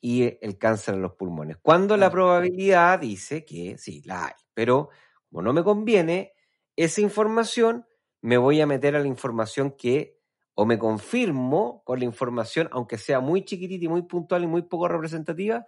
[0.00, 1.56] y el cáncer en los pulmones.
[1.62, 4.90] Cuando la probabilidad dice que sí, la hay, pero
[5.30, 6.32] como no me conviene
[6.76, 7.86] esa información,
[8.20, 10.16] me voy a meter a la información que
[10.54, 14.62] o me confirmo con la información, aunque sea muy chiquitita y muy puntual y muy
[14.62, 15.66] poco representativa,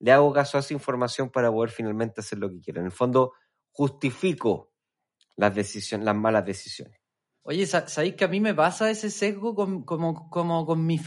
[0.00, 2.80] le hago caso a esa información para poder finalmente hacer lo que quiero.
[2.80, 3.32] En el fondo,
[3.70, 4.72] justifico
[5.36, 7.00] las decisiones, las malas decisiones.
[7.42, 11.06] Oye, ¿sabéis que a mí me pasa ese sesgo con, como, con, con, mis,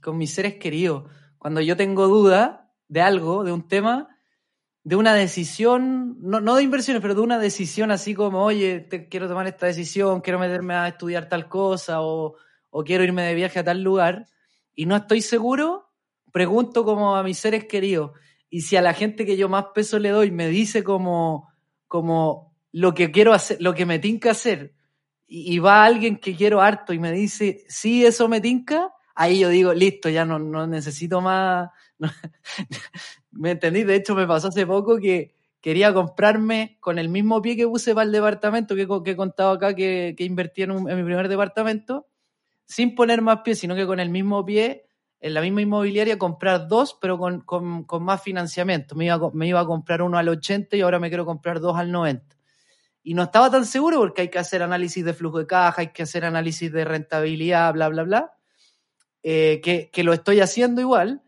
[0.00, 1.10] con mis seres queridos?
[1.38, 4.08] Cuando yo tengo duda de algo, de un tema,
[4.82, 9.28] de una decisión, no, de inversiones, pero de una decisión así como, oye, te, quiero
[9.28, 12.36] tomar esta decisión, quiero meterme a estudiar tal cosa o,
[12.84, 14.26] quiero irme de viaje a tal lugar
[14.74, 15.89] y no estoy seguro,
[16.32, 18.12] pregunto como a mis seres queridos.
[18.48, 21.48] Y si a la gente que yo más peso le doy me dice como,
[21.86, 24.74] como lo que quiero hacer, lo que me tinca hacer,
[25.32, 29.48] y, va alguien que quiero harto y me dice, sí, eso me tinca, ahí yo
[29.48, 31.70] digo, listo, ya no, no necesito más.
[33.30, 33.84] ¿Me entendí?
[33.84, 37.94] De hecho, me pasó hace poco que quería comprarme con el mismo pie que puse
[37.94, 42.08] para el departamento que, que he contado acá que, que invertí en, mi primer departamento,
[42.64, 44.86] sin poner más pies, sino que con el mismo pie,
[45.20, 48.94] en la misma inmobiliaria, comprar dos, pero con, con, con más financiamiento.
[48.94, 51.76] Me iba, me iba a comprar uno al 80 y ahora me quiero comprar dos
[51.76, 52.40] al 90
[53.02, 55.88] y no estaba tan seguro porque hay que hacer análisis de flujo de caja, hay
[55.88, 58.32] que hacer análisis de rentabilidad, bla, bla, bla.
[59.22, 61.22] Eh, que, lo estoy haciendo igual,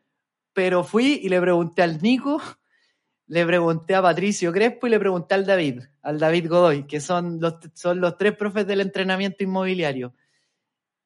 [0.52, 2.40] pero fui y le pregunté al Nico,
[3.26, 7.40] le pregunté a Patricio Crespo y le pregunté al David, al David Godoy, que son
[7.40, 10.14] los, son los tres profes del entrenamiento inmobiliario.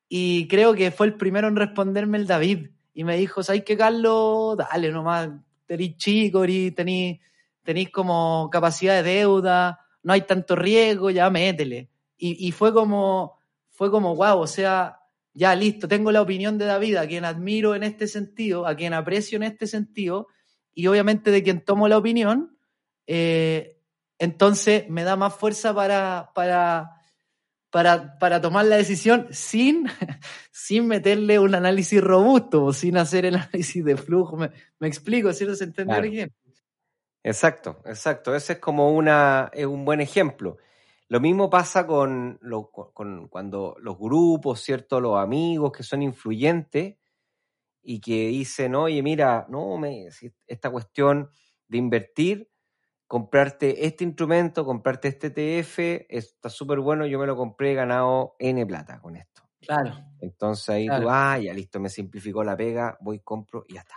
[0.08, 2.70] Y creo que fue el primero en responderme el David.
[2.96, 4.56] Y me dijo, ¿sabes qué, Carlos?
[4.56, 5.28] Dale nomás,
[5.66, 7.20] tenéis chico, tenéis,
[7.62, 11.90] tenéis como capacidad de deuda, no hay tanto riesgo, ya métele.
[12.16, 15.00] Y, y fue como, fue como, wow, o sea,
[15.34, 18.94] ya listo, tengo la opinión de David, a quien admiro en este sentido, a quien
[18.94, 20.28] aprecio en este sentido,
[20.72, 22.56] y obviamente de quien tomo la opinión,
[23.06, 23.78] eh,
[24.18, 26.95] entonces me da más fuerza para, para,
[28.18, 29.86] para, tomar la decisión sin,
[30.50, 34.38] sin meterle un análisis robusto sin hacer el análisis de flujo.
[34.38, 35.56] Me, explico, ¿cierto?
[35.56, 36.32] ¿Se entiende
[37.22, 38.34] Exacto, exacto.
[38.34, 40.56] Ese es como una, es un buen ejemplo.
[41.08, 42.40] Lo mismo pasa con,
[43.28, 44.98] cuando los grupos, ¿cierto?
[44.98, 46.96] Los amigos que son influyentes
[47.82, 50.08] y que dicen, oye, mira, no, me,
[50.46, 51.28] esta cuestión
[51.68, 52.48] de invertir,
[53.06, 58.34] comprarte este instrumento, comprarte este TF, está súper bueno, yo me lo compré, he ganado
[58.38, 59.42] N plata con esto.
[59.60, 59.94] Claro.
[60.20, 63.96] Entonces ahí tú, ah, ya listo, me simplificó la pega, voy, compro y ya está.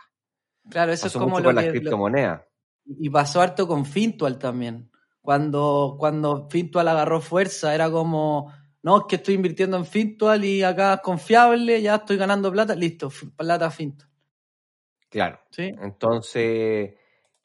[0.69, 2.41] Claro, eso es como mucho lo con las.
[2.85, 4.91] Y pasó harto con Fintual también.
[5.21, 10.63] Cuando, cuando Fintual agarró fuerza, era como, no, es que estoy invirtiendo en Fintual y
[10.63, 14.09] acá es confiable, ya estoy ganando plata, listo, plata Fintual.
[15.09, 15.39] Claro.
[15.51, 15.71] ¿Sí?
[15.81, 16.95] Entonces,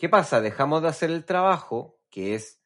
[0.04, 0.42] ¿qué pasa?
[0.42, 2.62] Dejamos de hacer el trabajo, que es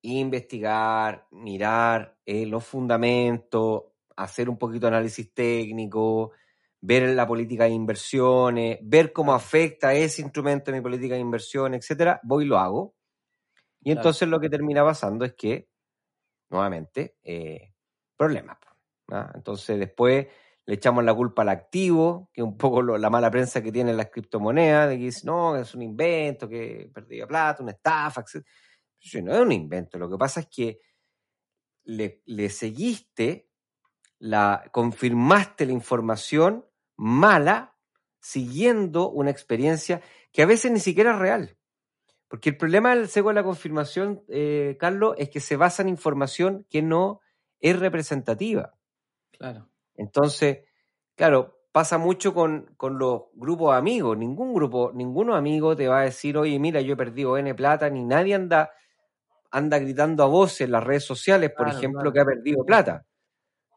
[0.00, 3.84] investigar, mirar eh, los fundamentos,
[4.16, 6.32] hacer un poquito de análisis técnico,
[6.80, 11.74] ver la política de inversiones, ver cómo afecta ese instrumento en mi política de inversión,
[11.74, 12.18] etcétera.
[12.24, 12.96] Voy y lo hago.
[13.78, 14.00] Y Claro.
[14.00, 15.68] entonces lo que termina pasando es que,
[16.50, 17.74] nuevamente, eh,
[18.16, 18.58] problemas.
[19.12, 19.30] ¿ah?
[19.36, 20.26] Entonces después
[20.66, 23.72] le echamos la culpa al activo, que es un poco lo- la mala prensa que
[23.72, 28.20] tienen las criptomonedas, de que dice, no, es un invento, que perdía plata, una estafa,
[28.22, 28.44] etc.
[29.22, 30.78] No es un invento, lo que pasa es que
[31.84, 33.48] le, le seguiste,
[34.20, 36.64] la, confirmaste la información
[36.96, 37.76] mala
[38.20, 41.58] siguiendo una experiencia que a veces ni siquiera es real.
[42.28, 45.88] Porque el problema del sesgo de la confirmación, eh, Carlos, es que se basa en
[45.88, 47.20] información que no
[47.60, 48.74] es representativa.
[49.32, 49.71] Claro.
[49.96, 50.58] Entonces,
[51.14, 54.16] claro, pasa mucho con, con los grupos amigos.
[54.18, 57.88] Ningún grupo, ninguno amigo te va a decir, oye, mira, yo he perdido N plata,
[57.90, 58.70] ni nadie anda,
[59.50, 62.12] anda gritando a voces en las redes sociales, por Claro, ejemplo, claro.
[62.12, 63.06] que ha perdido plata.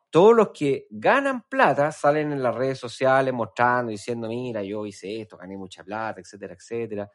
[0.10, 5.21] Todos los que ganan plata salen en las redes sociales mostrando, diciendo, mira, yo hice
[5.21, 7.10] esto, gané mucha plata, etcétera, etcétera.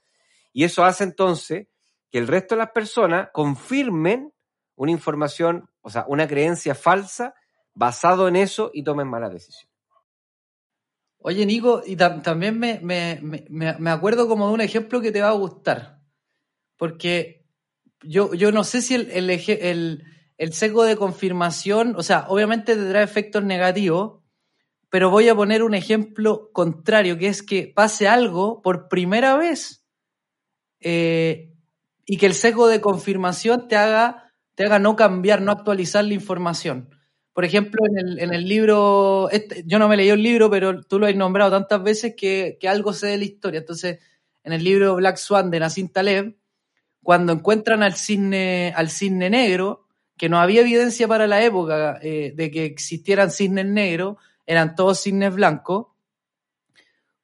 [0.52, 1.68] Y eso hace entonces
[2.10, 4.32] que el resto de las personas confirmen
[4.76, 7.34] una información, o sea, una creencia falsa
[7.74, 9.70] basado en eso y tomen malas decisiones.
[11.18, 13.44] Oye, Nico, y tam- también me, me, me-
[13.78, 16.00] me- acuerdo como de un ejemplo que te va a gustar.
[16.78, 17.46] Porque
[18.02, 20.04] yo, yo no sé si el, el, el,
[20.38, 24.20] el sesgo de confirmación, o sea, obviamente tendrá efectos negativos,
[24.90, 29.86] pero voy a poner un ejemplo contrario, que es que pase algo por primera vez
[30.80, 31.52] eh,
[32.06, 36.14] y que el sesgo de confirmación te haga, te haga no cambiar, no actualizar la
[36.14, 36.90] información.
[37.32, 40.82] Por ejemplo, en el, en el libro, este- yo no me leí el libro, pero
[40.82, 43.60] tú lo has nombrado tantas veces que, que algo sé de la historia.
[43.60, 43.98] Entonces,
[44.42, 46.36] en el libro Black Swan de Nassim Taleb,
[47.02, 52.32] cuando encuentran al cisne, al cisne negro, que no había evidencia para la época eh,
[52.36, 54.16] de que existieran cisnes negros,
[54.46, 55.86] eran todos cisnes blancos.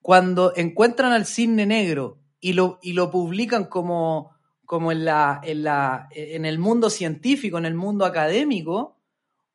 [0.01, 4.31] Cuando encuentran al cisne negro y lo, y lo publican como,
[4.65, 8.96] como en, la, en, la, en el mundo científico, en el mundo académico,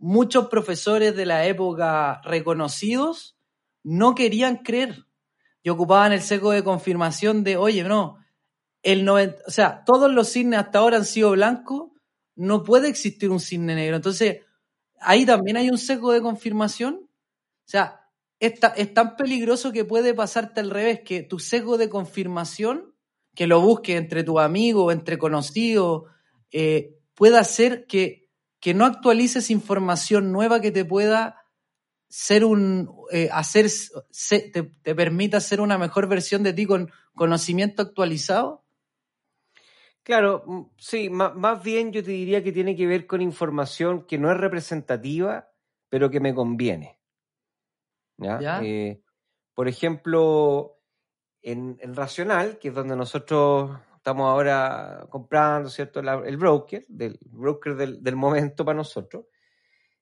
[0.02, 3.38] muchos profesores de la época reconocidos
[3.84, 5.06] no querían creer
[5.64, 8.18] y ocupaban el seco de confirmación de, oye, no,
[8.82, 11.92] el 90, o sea, todos los cisnes hasta ahora han sido blancos,
[12.36, 13.96] no puede existir un cisne negro.
[13.96, 14.40] Entonces,
[15.00, 16.96] ahí también hay un seco de confirmación.
[16.96, 18.08] O sea,
[18.40, 22.96] es, es tan peligroso que puede pasarte al revés, que tu sesgo de confirmación,
[23.36, 26.04] que lo busques entre tus amigos, entre conocidos,
[26.52, 28.21] eh, pueda hacer que,
[28.62, 31.44] que no actualices información nueva que te pueda
[32.08, 36.92] ser un eh, hacer se- te, te permita ser una mejor versión de ti con
[37.16, 38.64] conocimiento actualizado.
[40.04, 44.06] Claro, mm, sí, ma- más bien yo te diría que tiene que ver con información
[44.06, 45.52] que no es representativa,
[45.90, 47.00] pero que me conviene.
[48.18, 48.40] ¿Ya?
[48.40, 48.64] ¿Ya?
[48.64, 49.02] Eh,
[49.56, 50.80] por ejemplo,
[51.42, 56.02] en, en Racional, que es donde nosotros estamos ahora comprando, ¿cierto?
[56.02, 59.26] La- el broker, del broker del, del momento para nosotros,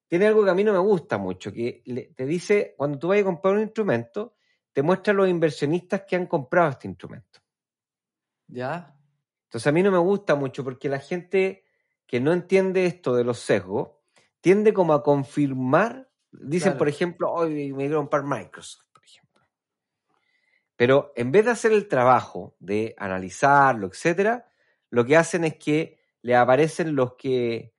[0.07, 3.09] tiene algo que a mí no me gusta mucho, que le- te dice, cuando tú
[3.09, 4.35] vayas a comprar un instrumento,
[4.71, 7.39] te muestra los inversionistas que han comprado este instrumento.
[8.47, 8.95] ¿Ya?
[9.45, 11.65] Entonces a mí no me gusta mucho porque la gente
[12.07, 13.89] que no entiende esto de los sesgos
[14.41, 16.77] tiende como a confirmar, dicen Claro.
[16.79, 18.85] por ejemplo, hoy me quiero comprar Microsoft.
[20.79, 24.49] Pero en vez de hacer el trabajo de analizarlo, etcétera,
[24.89, 27.73] lo que hacen es que le aparecen los que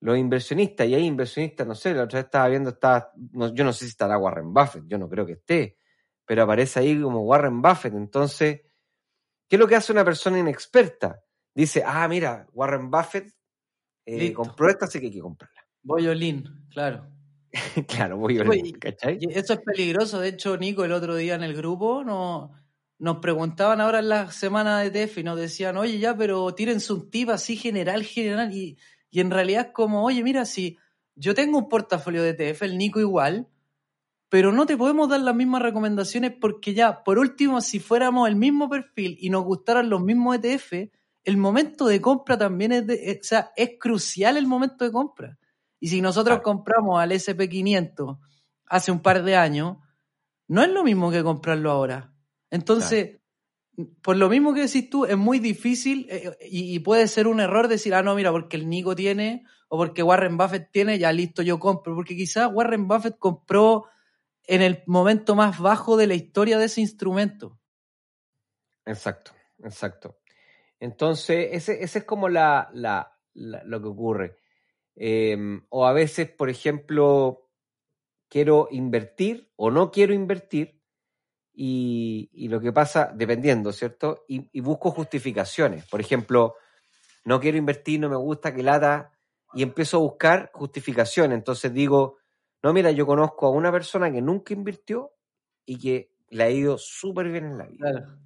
[0.00, 3.62] los inversionistas, y hay inversionistas, no sé, la otra vez estaba viendo, estaba, no- yo
[3.62, 5.76] no sé si estará Warren Buffett, yo no creo que esté,
[6.24, 7.92] pero aparece ahí como Warren Buffett.
[7.92, 8.62] Entonces,
[9.48, 11.22] ¿qué es lo que hace una persona inexperta?
[11.54, 13.34] Dice, ah, mira, Warren Buffett
[14.06, 15.60] eh, compró esta, así que hay que comprarla.
[15.82, 17.06] Violín, claro.
[17.88, 19.18] claro, voy a Oye, ver, ¿cachai?
[19.30, 20.20] Eso es peligroso.
[20.20, 22.52] De hecho, Nico, el otro día en el grupo no,
[22.98, 26.92] nos preguntaban ahora en la semana de TEF y nos decían, oye, ya, pero tírense
[26.92, 28.52] un tip así general, general.
[28.54, 28.78] Y,
[29.10, 30.78] y en realidad es como, oye, mira, si
[31.14, 33.48] yo tengo un portafolio de TF, el Nico igual,
[34.28, 38.36] pero no te podemos dar las mismas recomendaciones porque ya, por último, si fuéramos el
[38.36, 40.90] mismo perfil y nos gustaran los mismos ETF,
[41.24, 45.38] el momento de compra también es, de, o sea, es crucial el momento de compra.
[45.80, 48.18] Y si nosotros compramos al SP500
[48.66, 49.76] hace un par de años,
[50.48, 52.12] no es lo mismo que comprarlo ahora.
[52.50, 53.20] Entonces,
[54.02, 57.40] por lo mismo que decís tú, es muy difícil eh, y, y, puede ser un
[57.40, 61.12] error decir, ah, no, mira, porque el Nico tiene o porque Warren Buffett tiene, ya
[61.12, 61.94] listo, yo compro.
[61.94, 63.86] Porque quizás Warren Buffett compró
[64.44, 67.58] en el momento más bajo de la historia de ese instrumento.
[68.84, 70.18] Exacto, exacto.
[70.78, 74.36] Entonces, ese, ese es como la, la, lo que ocurre.
[74.96, 77.50] Em, o a veces, por ejemplo,
[78.28, 80.82] quiero invertir o no quiero invertir
[81.52, 84.24] y, y lo que pasa, dependiendo, ¿cierto?
[84.26, 85.86] Y, y, busco justificaciones.
[85.86, 86.56] Por ejemplo,
[87.24, 89.12] no quiero invertir, no me gusta que lata
[89.54, 91.36] y empiezo a buscar justificaciones.
[91.36, 92.18] Entonces digo,
[92.62, 95.12] no, mira, yo conozco a una persona que nunca invirtió
[95.64, 98.18] y que le ha ido súper bien en la vida.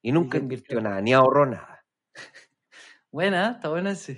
[0.00, 1.84] Y nunca invirtió nada, ni ahorró nada.
[3.12, 4.16] Buena, está buena sí.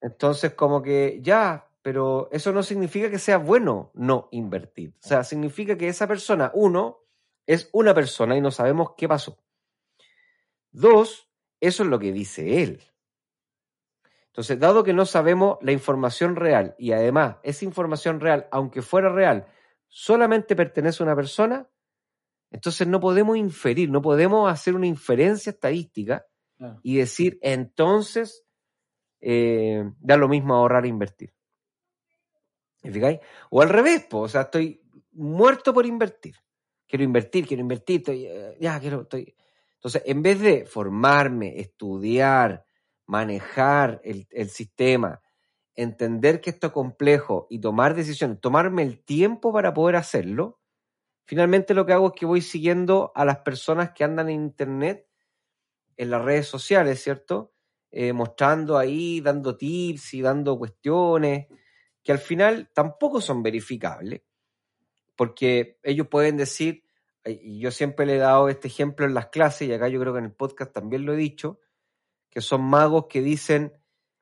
[0.00, 4.94] Entonces, como que ya, pero eso no significa que sea bueno no invertir.
[5.02, 7.00] O sea, significa que esa persona, uno,
[7.46, 9.38] es una persona y no sabemos qué pasó.
[10.70, 11.28] Dos,
[11.60, 12.82] eso es lo que dice él.
[14.26, 19.08] Entonces, dado que no sabemos la información real y además esa información real, aunque fuera
[19.08, 19.46] real,
[19.88, 21.68] solamente pertenece a una persona,
[22.50, 26.26] entonces no podemos inferir, no podemos hacer una inferencia estadística
[26.82, 28.44] y decir, entonces,
[29.20, 31.34] eh, da lo mismo ahorrar e invertir.
[32.82, 34.80] ¿Me O al revés, o sea, estoy
[35.12, 36.36] muerto por invertir.
[36.86, 39.34] Quiero invertir, quiero invertir, estoy, eh, ya quiero, estoy.
[39.74, 42.64] Entonces, en vez de formarme, estudiar,
[43.06, 45.20] manejar el, el, sistema,
[45.74, 50.60] entender que esto es complejo y tomar decisiones, tomarme el tiempo para poder hacerlo,
[51.24, 55.06] finalmente lo que hago es que voy siguiendo a las personas que andan en Internet,
[55.96, 57.52] en las redes sociales, ¿cierto?
[57.90, 61.46] Eh, mostrando ahí, dando tips y dando cuestiones
[62.02, 64.22] que al final tampoco son verificables,
[65.16, 66.84] porque ellos pueden decir,
[67.24, 70.12] y yo siempre le he dado este ejemplo en las clases, y acá yo creo
[70.12, 71.60] que en el podcast también lo he dicho,
[72.30, 73.72] que son magos que dicen,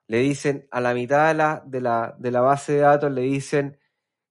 [0.07, 3.23] le dicen a la mitad de la, de la, de la base de datos, le
[3.23, 3.79] dicen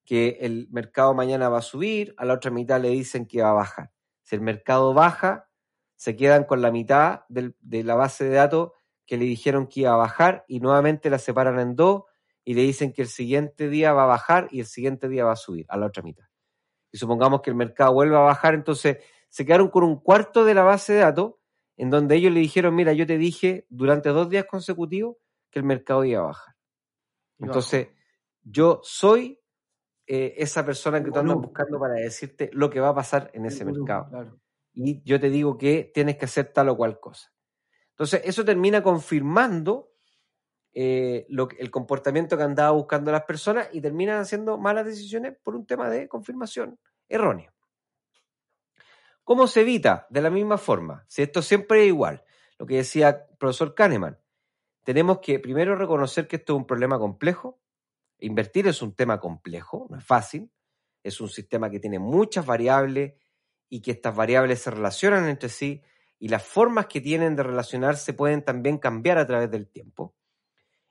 [0.05, 3.51] que el mercado mañana va a subir, a la otra mitad le dicen que va
[3.51, 3.91] a bajar.
[4.23, 5.49] Si el mercado baja,
[5.95, 8.71] se quedan con la mitad del, de la base de datos
[9.05, 12.03] que le dijeron que iba a bajar y nuevamente la separan en dos
[12.43, 15.33] y le dicen que el siguiente día va a bajar y el siguiente día va
[15.33, 16.25] a subir a la otra mitad.
[16.91, 18.97] Y supongamos que el mercado vuelva a bajar, entonces
[19.29, 21.33] se quedaron con un cuarto de la base de datos
[21.77, 25.17] en donde ellos le dijeron, mira, yo te dije durante dos días consecutivos
[25.49, 26.55] que el mercado iba a bajar.
[27.39, 27.89] Entonces,
[28.43, 29.41] yo soy
[30.07, 33.45] eh, esa persona que tú andas buscando para decirte lo que va a pasar en
[33.45, 34.37] ese mercado.
[34.73, 37.34] Y yo te digo que tienes que hacer tal o cual cosa.
[37.95, 39.93] Entonces, eso termina confirmando
[40.73, 45.65] eh, el comportamiento que andaba buscando las personas y terminan haciendo malas decisiones por un
[45.65, 46.77] tema de confirmación
[47.07, 47.53] errónea.
[49.23, 50.07] ¿Cómo se evita?
[50.09, 51.05] De la misma forma.
[51.07, 52.25] Si esto siempre es igual,
[52.59, 54.19] lo que decía el profesor Kahneman,
[54.83, 57.61] tenemos que primero reconocer que esto es un problema complejo.
[58.19, 60.51] Invertir es un tema complejo, no es fácil.
[61.01, 63.13] Es un sistema que tiene muchas variables
[63.69, 65.81] y que estas variables se relacionan entre sí
[66.19, 70.15] y las formas que tienen de relacionarse pueden también cambiar a través del tiempo.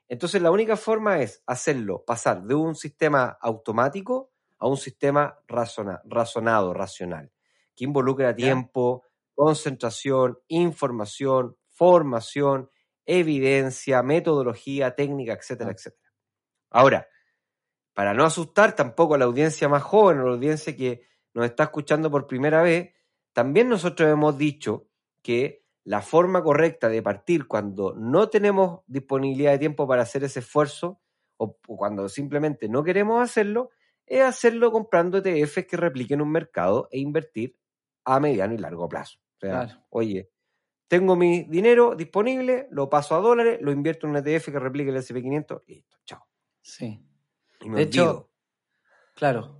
[0.07, 6.73] Entonces la única forma es hacerlo, pasar de un sistema automático a un sistema razonado,
[6.73, 7.31] racional
[7.75, 9.03] que involucra tiempo,
[9.33, 12.69] concentración, información, formación,
[13.05, 16.11] evidencia, metodología, técnica, etcétera, etcétera.
[16.69, 17.07] Ahora,
[17.93, 21.63] para no asustar tampoco a la audiencia más joven a la audiencia que nos está
[21.63, 22.93] escuchando por primera vez,
[23.33, 24.87] también nosotros hemos dicho
[25.25, 30.39] que la forma correcta de partir cuando no tenemos disponibilidad de tiempo para hacer ese
[30.39, 31.01] esfuerzo
[31.37, 33.71] o, cuando simplemente no queremos hacerlo,
[34.05, 37.57] es hacerlo comprando ETFs que repliquen un mercado e invertir
[38.03, 39.17] a mediano y largo plazo.
[39.37, 40.29] O sea, oye,
[40.87, 44.91] tengo mi dinero disponible, lo paso a dólares, lo invierto en un ETF que replique
[44.91, 46.27] el SP500, listo, chao.
[46.61, 47.03] Sí.
[47.61, 48.29] de hecho,
[49.15, 49.59] claro.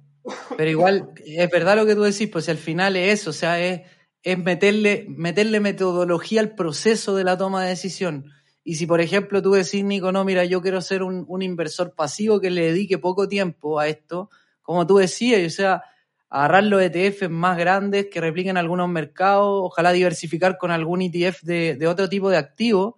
[0.58, 3.60] Pero igual, es verdad lo que tú decís, pues al final es eso, o sea,
[3.60, 3.82] es,
[4.26, 8.26] es meterle, meterle metodología al proceso de la toma de decisión.
[8.64, 11.94] Y si, por ejemplo, tú decís, Nico, no, mira, yo quiero ser un, un inversor
[11.94, 14.32] pasivo que le dedique poco tiempo a esto,
[14.64, 15.84] como tú decías, o sea,
[16.28, 21.88] agarrar los ETFs más grandes que repliquen algunos mercados, ojalá diversificar con algún ETF de,
[21.88, 22.98] otro tipo de activo,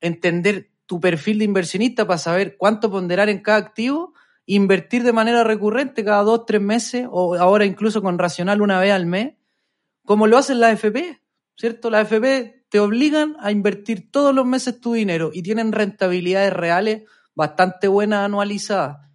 [0.00, 4.14] entender tu perfil de inversionista para saber cuánto ponderar en cada activo
[4.46, 8.92] invertir de manera recurrente cada dos, tres meses, o ahora incluso con racional una vez
[8.92, 9.34] al mes,
[10.04, 11.20] como lo hacen las FP,
[11.56, 11.90] ¿cierto?
[11.90, 17.02] Las FP te obligan a invertir todos los meses tu dinero y tienen rentabilidades reales
[17.34, 19.10] bastante buenas anualizadas.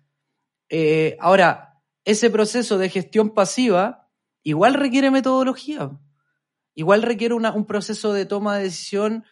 [0.69, 4.09] Eh, ahora, ese proceso de gestión pasiva
[4.43, 5.91] igual requiere metodología,
[6.73, 9.25] igual requiere un proceso de toma de decisión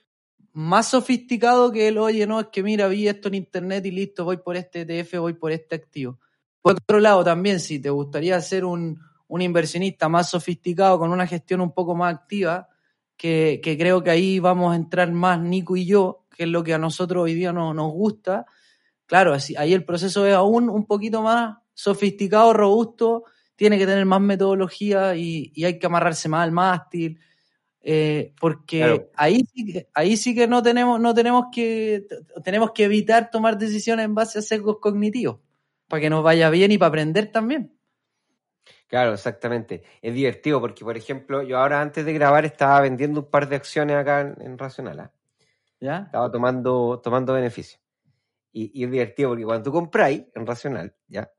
[0.51, 4.23] más sofisticado que el, oye, no, es que mira, vi esto en internet y listo,
[4.23, 6.19] voy por este ETF, voy por este activo.
[6.61, 8.99] Por otro lado, también, si te gustaría ser un,
[9.29, 12.69] inversionista más sofisticado, con una gestión un poco más activa,
[13.17, 16.73] que, creo que ahí vamos a entrar más Nico y yo, que es lo que
[16.73, 18.45] a nosotros hoy día no, nos gusta.
[19.05, 23.23] Claro, así, ahí el proceso es aún un poquito más sofisticado, robusto,
[23.55, 27.19] tiene que tener más metodología y, y hay que amarrarse más al mástil
[27.87, 32.07] eh, porque ahí, sí que, ahí sí que no tenemos, no tenemos que,
[32.43, 35.37] tenemos que evitar tomar decisiones en base a sesgos cognitivos,
[35.87, 37.74] para que nos vaya bien y para aprender también.
[38.87, 39.83] Claro, exactamente.
[40.01, 43.55] Es divertido porque, por ejemplo, yo ahora antes de grabar estaba vendiendo un par de
[43.55, 45.11] acciones acá en, Racional.
[45.79, 46.03] ¿Ya?
[46.05, 47.79] Estaba tomando, tomando beneficio.
[48.51, 51.29] Y, y, es divertido porque cuando tú compráis en Racional, ¿ya?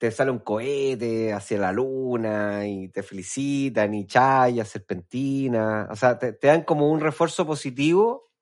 [0.00, 5.88] te sale un cohete hacia la luna y te felicitan y chaya, serpentina.
[5.90, 8.32] O sea, te, dan como un refuerzo positivo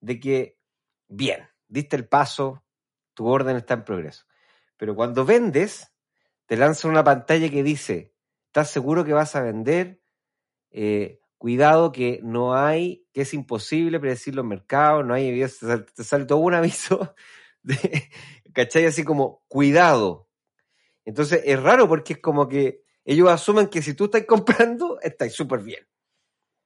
[0.00, 0.58] de que,
[1.06, 2.64] bien, diste el paso,
[3.14, 4.24] tu orden está en progreso.
[4.76, 5.94] Pero cuando vendes,
[6.46, 8.14] te lanzan una pantalla que dice,
[8.46, 10.00] ¿estás seguro que vas a vender?
[10.70, 15.38] Eh, cuidado que no hay, que es imposible predecir los mercados, no hay
[15.94, 17.14] te sale, todo un aviso,
[17.62, 18.10] de,
[18.52, 18.86] ¿cachai?
[18.86, 20.26] Así como, cuidado,
[21.06, 25.32] entonces es raro porque es como que ellos asumen que si tú estás comprando, estáis
[25.32, 25.86] súper bien.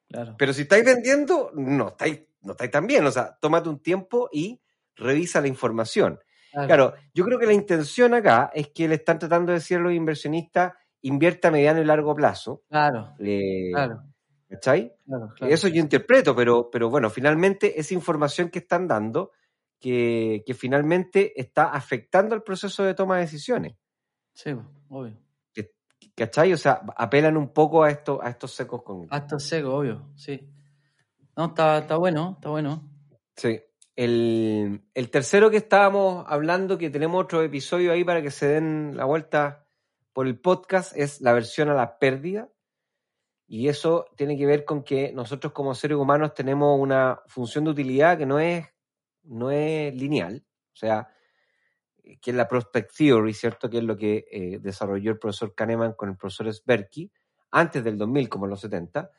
[0.08, 0.34] Claro.
[0.38, 3.04] Pero si estáis vendiendo, no estáis, no estáis tan bien.
[3.06, 4.60] O sea, tómate un tiempo y
[4.96, 6.18] revisa la información.
[6.52, 6.94] Claro.
[7.14, 9.92] yo creo que la intención acá es que le están tratando de decir a los
[9.92, 10.72] inversionistas,
[11.02, 12.62] invierta a mediano y largo plazo.
[12.68, 13.14] Claro.
[13.16, 14.02] claro.
[14.48, 14.92] ¿Cachai?
[15.42, 19.30] Eso yo interpreto, pero, pero bueno, finalmente esa información que están dando,
[19.78, 23.76] que, que finalmente está afectando el proceso de toma de decisiones.
[24.34, 24.50] Sí,
[24.88, 25.16] obvio.
[26.16, 26.52] ¿Cachai?
[26.52, 29.06] O sea, apelan un poco a, esto, a estos secos con.
[29.10, 30.52] A estos secos, obvio, sí.
[31.36, 32.90] No, está, está bueno, está bueno.
[33.36, 33.58] Sí.
[34.02, 39.04] El, tercero que estábamos hablando, que tenemos otro episodio ahí para que se den la
[39.04, 39.66] vuelta
[40.14, 42.48] por el podcast, es la versión a la pérdida.
[43.46, 47.72] Y eso tiene que ver con que nosotros como seres humanos tenemos una función de
[47.72, 48.66] utilidad que no es,
[49.24, 50.46] no es lineal.
[50.72, 51.10] O sea,
[52.02, 53.68] que es la Prospect Theory, ¿cierto?
[53.68, 57.12] Que es lo que eh, desarrolló el profesor Kahneman con el profesor Sberky,
[57.50, 59.10] antes del 2000, como en los 70,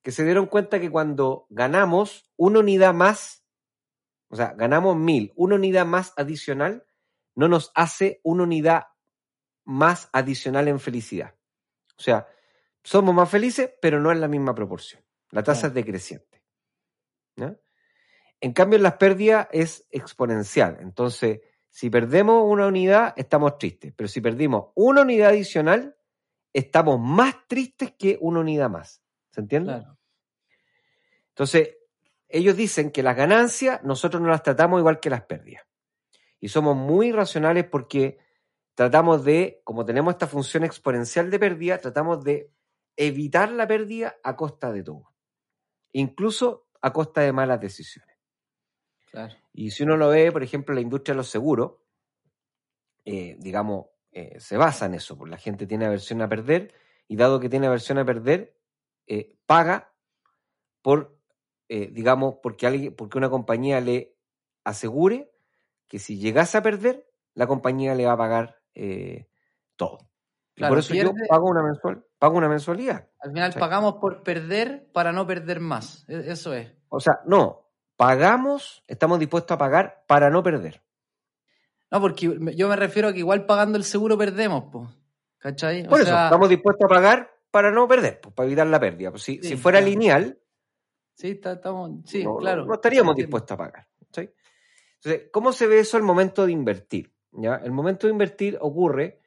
[0.00, 3.47] que se dieron cuenta que cuando ganamos una unidad más,
[4.28, 6.84] o sea, ganamos mil, una unidad más adicional,
[7.34, 8.84] no nos hace una unidad
[9.64, 11.34] más adicional en felicidad.
[11.98, 12.26] O sea,
[12.82, 15.02] somos más felices, pero no en la misma proporción.
[15.30, 16.42] La tasa es decreciente.
[18.40, 20.78] En cambio, en las pérdidas es exponencial.
[20.80, 25.96] Entonces, si perdemos una unidad, estamos tristes, pero si perdimos una unidad adicional,
[26.52, 29.02] estamos más tristes que una unidad más.
[29.30, 29.84] ¿Se entiende?
[31.30, 31.77] Entonces,
[32.28, 35.64] ellos dicen que las ganancias nosotros no las tratamos igual que las pérdidas.
[36.40, 38.18] Y somos muy racionales porque
[38.74, 42.52] tratamos de, como tenemos esta función exponencial de pérdida, tratamos de
[42.96, 45.12] evitar la pérdida a costa de todo.
[45.92, 48.16] Incluso a costa de malas decisiones.
[49.52, 51.78] Y si uno lo ve, por ejemplo, la industria de los seguros,
[53.04, 56.74] eh, digamos, eh, se basa en eso, porque la gente tiene aversión a perder
[57.08, 58.56] y dado que tiene aversión a perder,
[59.06, 59.92] eh, paga
[60.82, 61.17] por,
[61.68, 64.16] digamos, porque, alguien, porque una compañía le
[64.64, 65.30] asegure
[65.86, 68.60] que si llegase a perder, la compañía le va a pagar
[69.76, 70.10] todo.
[70.56, 73.08] por eso yo pago una, mensual, pago una mensualidad.
[73.20, 76.04] Al final pagamos por perder para no perder más.
[76.08, 76.72] E-, eso es.
[76.88, 80.82] O sea, no, pagamos, estamos dispuestos a pagar para no perder.
[81.90, 84.88] No, porque yo me refiero a que igual pagando el seguro perdemos, pues.
[85.38, 85.86] ¿Cachai?
[85.86, 89.10] Por eso, estamos dispuestos a pagar para no perder, pues, para evitar la pérdida.
[89.10, 90.38] Pues, si, si fuera lineal,
[91.18, 92.64] sí, estamos, sí, claro.
[92.64, 93.88] No, estaríamos dispuestos a pagar.
[94.08, 97.14] Entonces, ¿cómo se ve eso al momento de invertir?
[97.32, 97.56] ¿Ya?
[97.56, 99.20] El momento de invertir ocurre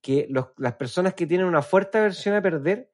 [0.00, 2.92] que las personas que tienen una fuerte aversión a perder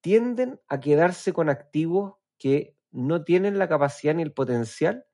[0.00, 5.06] tienden a quedarse con activos que no tienen la capacidad ni el potencial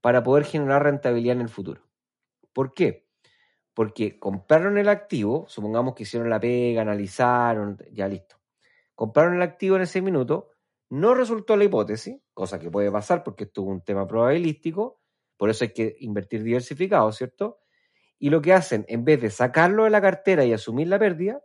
[0.00, 1.82] para poder generar rentabilidad en el futuro.
[2.52, 3.08] ¿Por qué?
[3.74, 8.36] Porque compraron el activo, supongamos que hicieron la pega, analizaron, ya listo.
[8.94, 10.50] Compraron el activo en ese minuto,
[10.92, 15.00] no resultó la hipótesis, cosa que puede pasar porque esto es un tema probabilístico,
[15.38, 17.60] por eso hay que invertir diversificado, ¿cierto?
[18.18, 21.40] Y lo que hacen, en vez de sacarlo de la cartera y asumir la pérdida,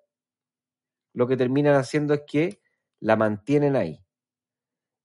[1.14, 2.62] lo que terminan haciendo es que
[3.00, 4.04] la mantienen ahí.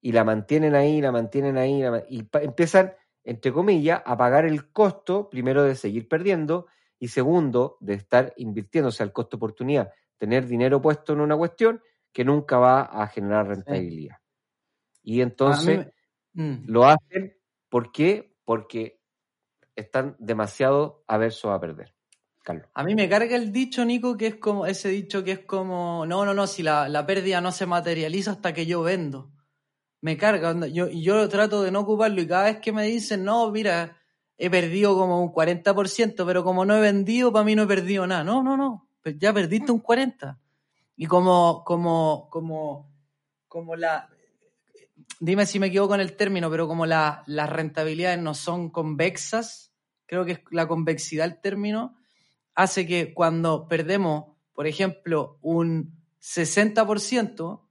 [0.01, 5.30] Y la mantienen ahí, la mantienen ahí, y empiezan, entre comillas, a pagar el costo,
[5.30, 6.66] primero de seguir perdiendo,
[6.99, 11.80] y segundo, de estar invirtiéndose al costo oportunidad, tener dinero puesto en una cuestión
[12.12, 14.21] que nunca va a generar rentabilidad.
[15.03, 15.88] Y entonces
[16.34, 16.64] mm.
[16.66, 17.36] lo hacen,
[17.68, 18.34] ¿por qué?
[18.44, 19.00] Porque
[19.76, 21.94] están demasiado aversos a perder.
[22.42, 22.66] Carlos.
[22.74, 26.05] A mí me carga el dicho, Nico, que es como ese dicho que es como,
[26.07, 29.30] no, no, no, si la, la pérdida no se materializa hasta que yo vendo.
[30.00, 33.48] Me carga, yo, yo trato de no ocuparlo y cada vez que me dicen, no,
[33.53, 33.96] mira,
[34.36, 38.07] he perdido como un 40%, pero como no he vendido, para mí no he perdido
[38.09, 38.24] nada.
[38.24, 40.36] No, no, no, ya perdiste un 40%.
[40.96, 42.90] Y como, como, como,
[43.46, 44.09] como la,
[45.20, 49.72] dime si me equivoco en el término, pero como la, las rentabilidades no son convexas,
[50.06, 51.96] creo que es la convexidad el término,
[52.54, 57.62] hace que cuando perdemos, por ejemplo, un 60%,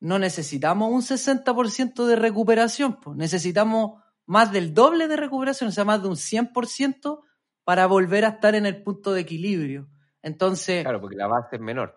[0.00, 5.84] no necesitamos un 60% de recuperación, pues necesitamos más del doble de recuperación, o sea,
[5.84, 7.20] más de un 100%
[7.64, 9.88] para volver a estar en el punto de equilibrio.
[10.22, 10.82] Entonces...
[10.82, 11.94] Claro, porque la base es menor.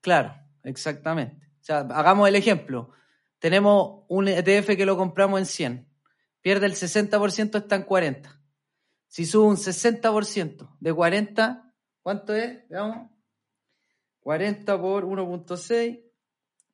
[0.00, 1.48] Claro, exactamente.
[1.60, 2.90] O sea, hagamos el ejemplo.
[3.38, 5.88] Tenemos un ETF que lo compramos en 100.
[6.40, 8.40] Pierde el 60%, está en 40.
[9.06, 12.68] Si sube un 60% de 40, ¿cuánto es?
[12.68, 13.10] Veamos.
[14.20, 16.02] 40 por 1.6,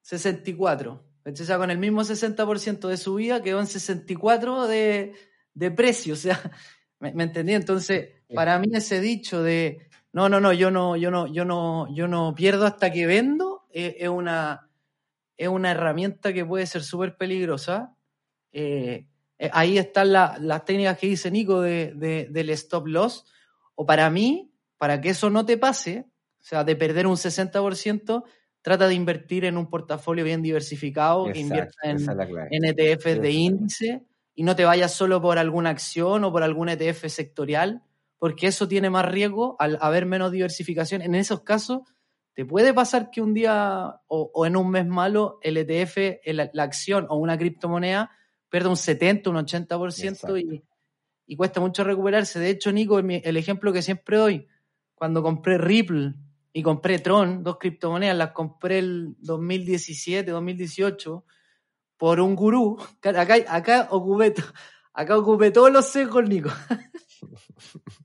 [0.00, 1.06] 64.
[1.24, 5.14] O sea, con el mismo 60% de subida quedó en 64 de,
[5.54, 6.14] de precio.
[6.14, 6.40] O sea,
[6.98, 7.54] ¿me, me entendí?
[7.54, 11.92] Entonces, para mí ese dicho de no, no, no, yo no, yo no, yo no,
[11.92, 14.70] yo no pierdo hasta que vendo, eh, es, una,
[15.36, 17.96] es una herramienta que puede ser súper peligrosa.
[18.52, 19.06] Eh,
[19.38, 23.24] eh, ahí están las técnicas que dice Nico de, del stop loss.
[23.74, 26.06] O para mí, para que eso no te pase,
[26.40, 28.24] o sea, de perder un 60%,
[28.62, 31.98] trata de invertir en un portafolio bien diversificado, que invierta en,
[32.50, 34.02] en ETFs de índice
[34.34, 37.82] y no te vayas solo por alguna acción o por algún ETF sectorial
[38.24, 41.02] porque eso tiene más riesgo al haber menos diversificación.
[41.02, 41.80] En esos casos,
[42.34, 47.06] te puede pasar que un día o, en un mes malo el ETF, la acción
[47.08, 48.10] o una criptomoneda
[48.48, 50.64] pierda un 70, un 80% y,
[51.26, 52.38] y, cuesta mucho recuperarse.
[52.38, 54.48] De hecho, Nico, el ejemplo que siempre doy,
[54.94, 56.14] cuando compré Ripple
[56.52, 61.24] y compré Tron, dos criptomonedas, las compré el 2017, 2018,
[61.96, 62.78] por un gurú.
[63.02, 64.34] Acá, acá, ocupé,
[64.92, 66.50] acá ocupé todos los secos, Nico.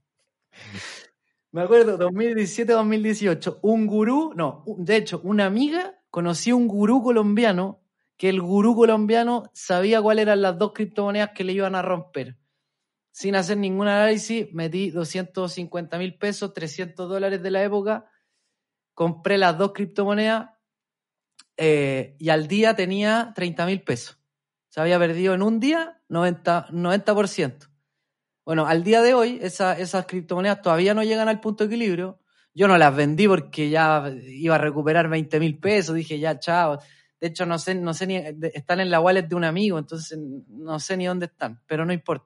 [1.51, 7.81] Me acuerdo, 2017-2018, un gurú, no, de hecho, una amiga conoció un gurú colombiano
[8.17, 12.37] que el gurú colombiano sabía cuáles eran las dos criptomonedas que le iban a romper.
[13.11, 18.05] Sin hacer ningún análisis, metí 250 mil pesos, 300 dólares de la época,
[18.93, 20.49] compré las dos criptomonedas
[21.57, 24.19] eh, y al día tenía 30 mil pesos.
[24.67, 26.69] Se había perdido en un día 90%.
[26.71, 27.68] 90%.
[28.49, 32.19] Bueno, al día de hoy esas criptomonedas todavía no llegan al punto de equilibrio.
[32.55, 35.93] Yo no las vendí porque ya iba a recuperar 20 mil pesos.
[35.93, 36.79] Dije, ya, chao.
[37.21, 40.17] De hecho, no sé, no sé ni, están en la wallet de un amigo, entonces
[40.47, 42.25] no sé ni dónde están, pero no importa.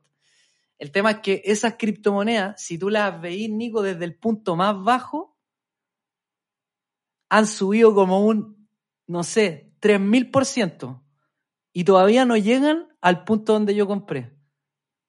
[0.79, 4.81] El tema es que esas criptomonedas, si tú las veís, Nico, desde el punto más
[4.81, 5.37] bajo,
[7.27, 8.69] han subido como un,
[9.07, 11.03] no sé, 3000%
[11.73, 14.31] y todavía no llegan al punto donde yo compré.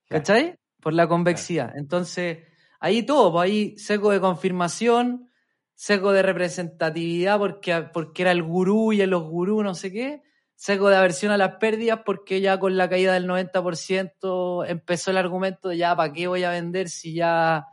[0.09, 0.57] ¿Cachai?
[0.85, 1.72] Por la convexidad.
[1.76, 2.45] Entonces,
[2.78, 5.30] ahí todo, pues ahí seco de confirmación,
[5.74, 10.22] seco de representatividad porque, porque era el gurú y en los gurús no sé qué,
[10.55, 15.16] seco de aversión a las pérdidas porque ya con la caída del 90% empezó el
[15.16, 17.66] argumento de ya, ¿para qué voy a vender si ya...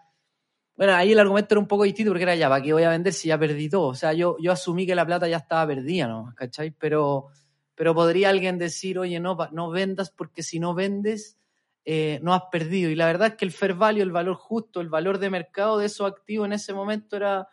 [0.77, 2.89] Bueno, ahí el argumento era un poco distinto porque era ya, ¿para qué voy a
[2.91, 3.87] vender si ya perdí todo?
[3.87, 6.33] O sea, yo, yo asumí que la plata ya estaba perdida, ¿no?
[6.33, 6.71] ¿Cachai?
[6.71, 7.27] Pero,
[7.75, 11.40] pero podría alguien decir, oye, no, no vendas porque si no vendes
[11.85, 12.89] eh, no has perdido.
[12.89, 15.77] Y la verdad es que el fair value, el valor justo, el valor de mercado
[15.77, 17.47] de esos activos en ese momento era,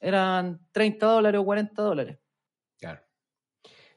[0.00, 2.18] eran 30 dólares o 40 dólares.
[2.78, 3.02] Claro.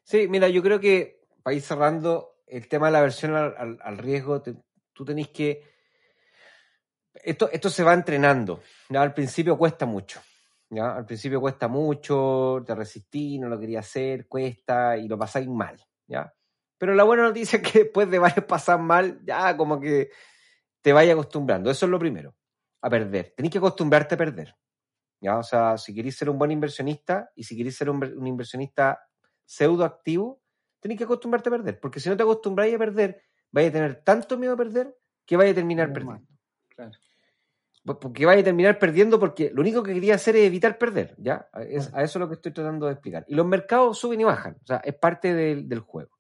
[0.04, 4.42] Sí, mira, yo creo que para ir cerrando el tema de la versión al, riesgo,
[4.42, 5.64] tú tenés que...
[7.14, 8.62] Esto, esto se va entrenando.
[8.90, 10.22] Al principio cuesta mucho.
[10.70, 10.96] ¿ya?
[10.96, 15.78] Al principio cuesta mucho, te resistí, no lo quería hacer, cuesta y lo pasáis mal.
[16.08, 16.34] ¿ya?
[16.78, 20.12] Pero la buena noticia es que después de varios pasar mal, ya como que
[20.82, 21.70] te vaya acostumbrando.
[21.70, 22.36] Eso es lo primero,
[22.82, 23.34] a perder.
[23.36, 24.56] Tenés que acostumbrarte a perder.
[25.20, 25.38] ¿ya?
[25.38, 29.00] O sea, si queréis ser un buen inversionista y si queréis ser un, inversionista
[29.46, 30.42] pseudo activo,
[30.80, 31.80] tenés que acostumbrarte a perder.
[31.80, 33.22] Porque si no te acostumbráis a perder,
[33.52, 36.26] vais a tener tanto miedo a perder que vais a terminar perdiendo.
[37.84, 41.50] porque vaya a terminar perdiendo porque lo único que quería hacer es evitar perder, ¿ya?
[41.70, 43.26] Es, a eso es lo que estoy tratando de explicar.
[43.28, 46.17] Y los mercados suben y bajan, o sea, es parte del, del juego.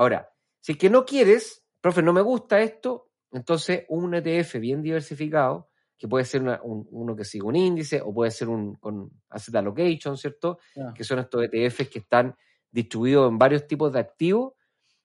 [0.00, 4.80] Ahora, si es que no quieres, profe, no me gusta esto, entonces un ETF bien
[4.80, 9.54] diversificado, que puede ser uno que sigue un índice o puede ser un con asset
[9.56, 10.58] allocation, ¿cierto?
[10.94, 12.34] Que son estos ETFs que están
[12.70, 14.54] distribuidos en varios tipos de activos,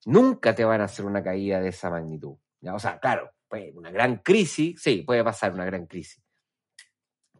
[0.06, 2.38] nunca te van a hacer una caída de esa magnitud.
[2.62, 2.74] ¿ya?
[2.74, 6.24] O sea, claro, pues una gran crisis, sí, puede pasar una gran crisis,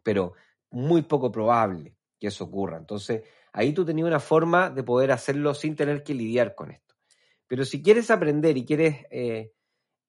[0.02, 0.34] pero
[0.72, 2.76] muy poco probable que eso ocurra.
[2.76, 3.22] Entonces,
[3.54, 6.85] ahí tú tenías una forma de poder hacerlo sin tener que lidiar con esto.
[7.46, 9.52] Pero si quieres aprender y quieres eh,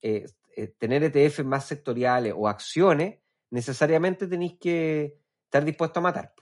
[0.02, 0.26] eh,
[0.56, 3.20] eh, tener ETF más sectoriales o acciones,
[3.52, 6.34] necesariamente tenéis que estar dispuesto a matar,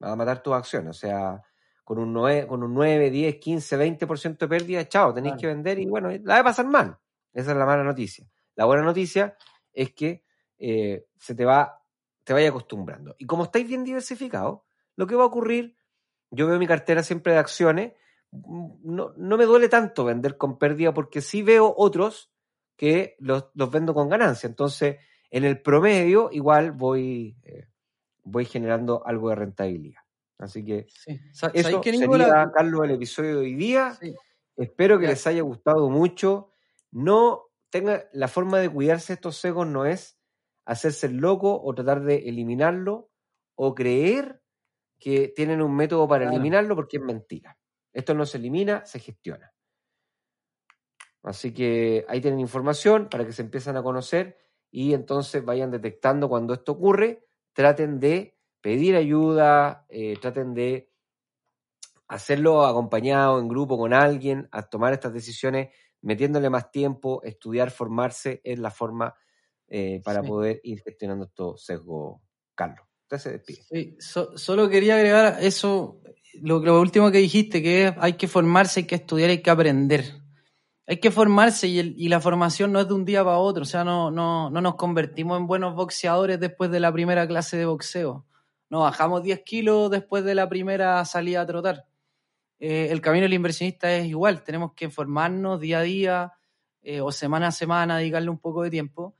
[0.00, 0.90] a matar tus acciones.
[0.90, 1.42] O sea,
[1.84, 5.78] con un 9, con un 9 10, 15, 20% de pérdida, chao, tenéis que vender
[5.78, 6.98] y bueno, la va a pasar mal.
[7.32, 8.26] Esa es la mala noticia.
[8.56, 9.36] La buena noticia
[9.72, 10.24] es que
[10.58, 11.82] se te va,
[12.24, 13.16] te vaya acostumbrando.
[13.18, 14.60] Y como estáis bien diversificados,
[14.96, 15.76] lo que va a ocurrir,
[16.30, 17.92] yo veo mi cartera siempre de acciones
[18.32, 22.32] no, no, me duele tanto vender con pérdida porque sí veo otros
[22.76, 24.46] que los, vendo con ganancia.
[24.46, 24.96] Entonces,
[25.30, 27.68] en el promedio, igual voy, eh,
[28.24, 30.00] voy generando algo de rentabilidad.
[30.38, 30.86] Así que
[31.54, 33.96] eso que sería, Carlos, el episodio de hoy día.
[34.56, 36.50] Espero que les haya gustado mucho.
[36.90, 40.18] No tenga la forma de cuidarse estos secos no es
[40.64, 43.10] hacerse el loco o tratar de eliminarlo
[43.54, 44.42] o creer
[44.98, 47.58] que tienen un método para eliminarlo porque es mentira.
[47.92, 49.52] Esto no se elimina, se gestiona.
[51.22, 54.38] Así que ahí tienen información para que se empiecen a conocer
[54.70, 60.90] y entonces vayan detectando cuando esto ocurre, traten de pedir ayuda, eh, traten de
[62.08, 68.40] hacerlo acompañado en grupo con alguien, a tomar estas decisiones, metiéndole más tiempo, estudiar, formarse,
[68.44, 69.14] es la forma
[69.68, 72.20] eh, para poder ir gestionando estos sesgos,
[72.54, 72.86] Carlos.
[73.02, 73.62] Usted se despide.
[73.62, 76.00] Sí, solo quería agregar eso,
[76.40, 80.22] lo, último que dijiste, que hay que formarse, hay que estudiar, hay que aprender.
[80.86, 83.84] Hay que formarse y, la formación no es de un día para otro, o sea,
[83.84, 88.26] no, no, no nos convertimos en buenos boxeadores después de la primera clase de boxeo.
[88.68, 91.86] No bajamos 10 kilos después de la primera salida a trotar.
[92.58, 96.32] Eh, el camino del inversionista es igual, tenemos que formarnos día a día
[96.82, 99.16] eh, o semana a semana, dedicarle un poco de tiempo,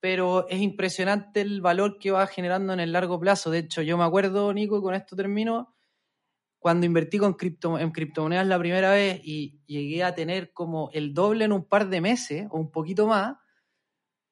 [0.00, 3.50] pero es impresionante el valor que va generando en el largo plazo.
[3.50, 5.74] De hecho, yo me acuerdo, Nico, y con esto termino,
[6.60, 11.14] cuando invertí con cripto, en criptomonedas la primera vez y llegué a tener como el
[11.14, 13.38] doble en un par de meses o un poquito más,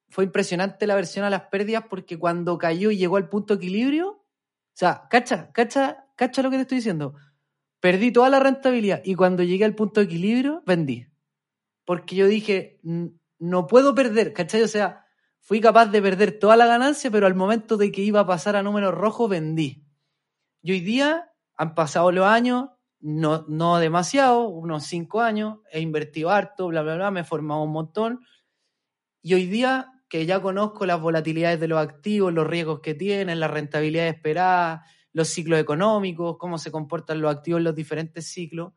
[0.09, 3.65] fue impresionante la versión a las pérdidas porque cuando cayó y llegó al punto de
[3.65, 4.25] equilibrio, o
[4.73, 7.15] sea, cacha, cacha, cacha lo que te estoy diciendo.
[7.79, 11.07] Perdí toda la rentabilidad y cuando llegué al punto de equilibrio, vendí.
[11.83, 12.79] Porque yo dije,
[13.39, 14.61] no puedo perder, ¿cachai?
[14.61, 15.07] O sea,
[15.39, 18.55] fui capaz de perder toda la ganancia, pero al momento de que iba a pasar
[18.55, 19.83] a números rojos, vendí.
[20.61, 21.28] Y hoy día
[21.59, 22.69] han pasado los años,
[23.01, 27.63] no, no demasiado, unos cinco años, he invertido harto, bla, bla, bla, me he formado
[27.63, 28.21] un montón.
[29.21, 33.41] Y hoy día que ya conozco las volatilidades de los activos, los riesgos que tienen,
[33.41, 38.71] la rentabilidad esperada, los ciclos económicos, cómo se comportan los activos en los diferentes ciclos.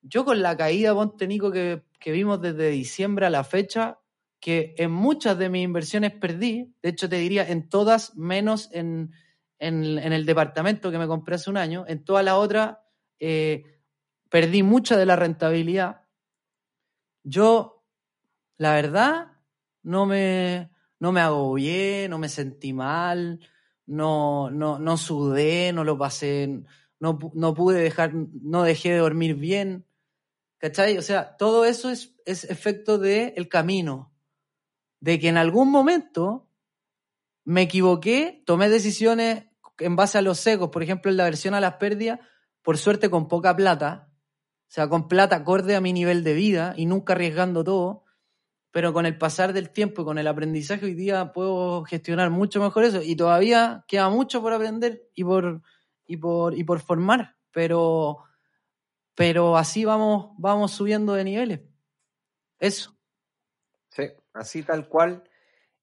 [0.00, 3.98] Yo con la caída, ponte Nico, que, que vimos desde diciembre a la fecha,
[4.38, 9.10] que en muchas de mis inversiones perdí, de hecho te diría en todas menos en,
[9.58, 12.78] en, el departamento que me compré hace un año, en todas las otras
[13.18, 13.64] eh,
[14.28, 16.02] perdí mucha de la rentabilidad.
[17.22, 17.84] Yo,
[18.58, 19.32] la verdad,
[19.82, 23.40] no me, no me agobié, no me sentí mal,
[23.86, 26.62] no, no, no sudé, no lo pasé,
[26.98, 29.86] no, no pude dejar, no dejé de dormir bien.
[30.58, 30.96] ¿Cachai?
[30.98, 34.12] O sea, todo eso es, es efecto del el camino.
[35.00, 36.45] De que en algún momento
[37.46, 39.44] me equivoqué, tomé decisiones
[39.78, 42.18] en base a los secos, por ejemplo, en la versión a las pérdidas,
[42.60, 46.74] por suerte con poca plata, o sea, con plata acorde a mi nivel de vida
[46.76, 48.02] y nunca arriesgando todo,
[48.72, 52.60] pero con el pasar del tiempo y con el aprendizaje hoy día puedo gestionar mucho
[52.60, 55.62] mejor eso y todavía queda mucho por aprender y por,
[56.04, 58.24] y por, y por formar, pero,
[59.14, 61.60] pero así vamos, vamos subiendo de niveles.
[62.58, 62.96] Eso.
[63.90, 65.22] Sí, así tal cual.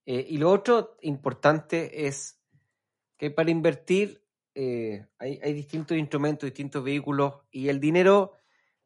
[0.06, 2.38] Eh, y lo otro importante es
[3.16, 4.22] que para invertir
[4.54, 8.32] eh, hay, distintos instrumentos, distintos vehículos y el dinero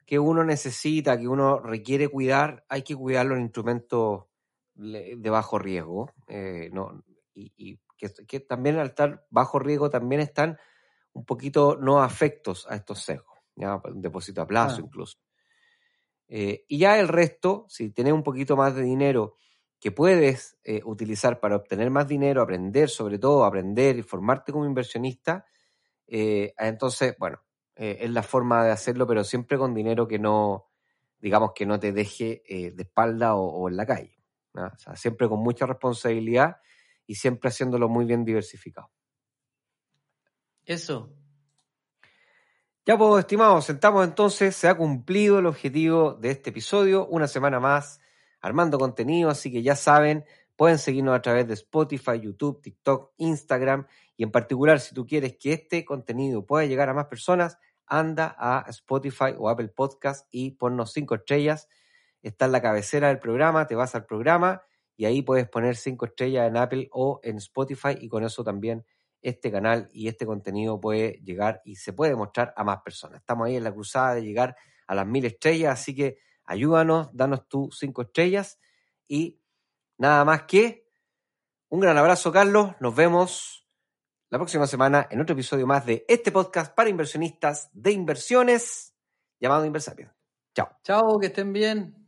[0.06, 4.24] que uno necesita, que uno requiere cuidar, hay que cuidarlo en instrumentos
[4.74, 6.12] de bajo riesgo.
[6.28, 7.04] Eh, no,
[7.34, 7.78] y,
[8.26, 10.56] que, también al estar bajo riesgo también están
[11.12, 15.18] un poquito no afectos a estos sesgos, ya, un depósito a plazo incluso.
[16.28, 19.34] y ya el resto, si tenés un poquito más de dinero
[19.80, 24.66] que puedes eh, utilizar para obtener más dinero, aprender sobre todo, aprender y formarte como
[24.66, 25.46] inversionista,
[26.06, 27.40] eh, entonces, bueno,
[27.76, 30.70] eh, es la forma de hacerlo, pero siempre con dinero que no,
[31.18, 34.18] digamos, que no te deje de espalda o, en la calle.
[34.54, 36.56] O sea, siempre con mucha responsabilidad
[37.06, 38.90] y siempre haciéndolo muy bien diversificado.
[40.64, 41.14] Eso.
[42.84, 47.60] Ya pues, estimados, sentamos entonces, se ha cumplido el objetivo de este episodio, una semana
[47.60, 48.00] más
[48.40, 50.24] armando contenido, así que ya saben,
[50.56, 53.86] pueden seguirnos a través de Spotify, YouTube, TikTok, Instagram
[54.16, 58.34] y en particular si tú quieres que este contenido pueda llegar a más personas, anda
[58.38, 61.68] a Spotify o Apple Podcast y ponnos cinco estrellas.
[62.22, 64.62] Está en la cabecera del programa, te vas al programa
[64.96, 68.84] y ahí puedes poner cinco estrellas en Apple o en Spotify y con eso también
[69.22, 73.20] este canal y este contenido puede llegar y se puede mostrar a más personas.
[73.20, 76.18] Estamos ahí en la cruzada de llegar a las mil estrellas, así que
[76.48, 78.58] ayúdanos, danos tus cinco estrellas
[79.06, 79.40] y
[79.98, 80.88] nada más que
[81.68, 82.72] un gran abrazo, Carlos.
[82.80, 83.66] Nos vemos
[84.30, 88.94] la próxima semana en otro episodio más de este podcast para inversionistas de inversiones
[89.38, 90.10] llamado Inversapien.
[90.54, 90.68] Chao.
[90.82, 92.07] Chao, que estén bien.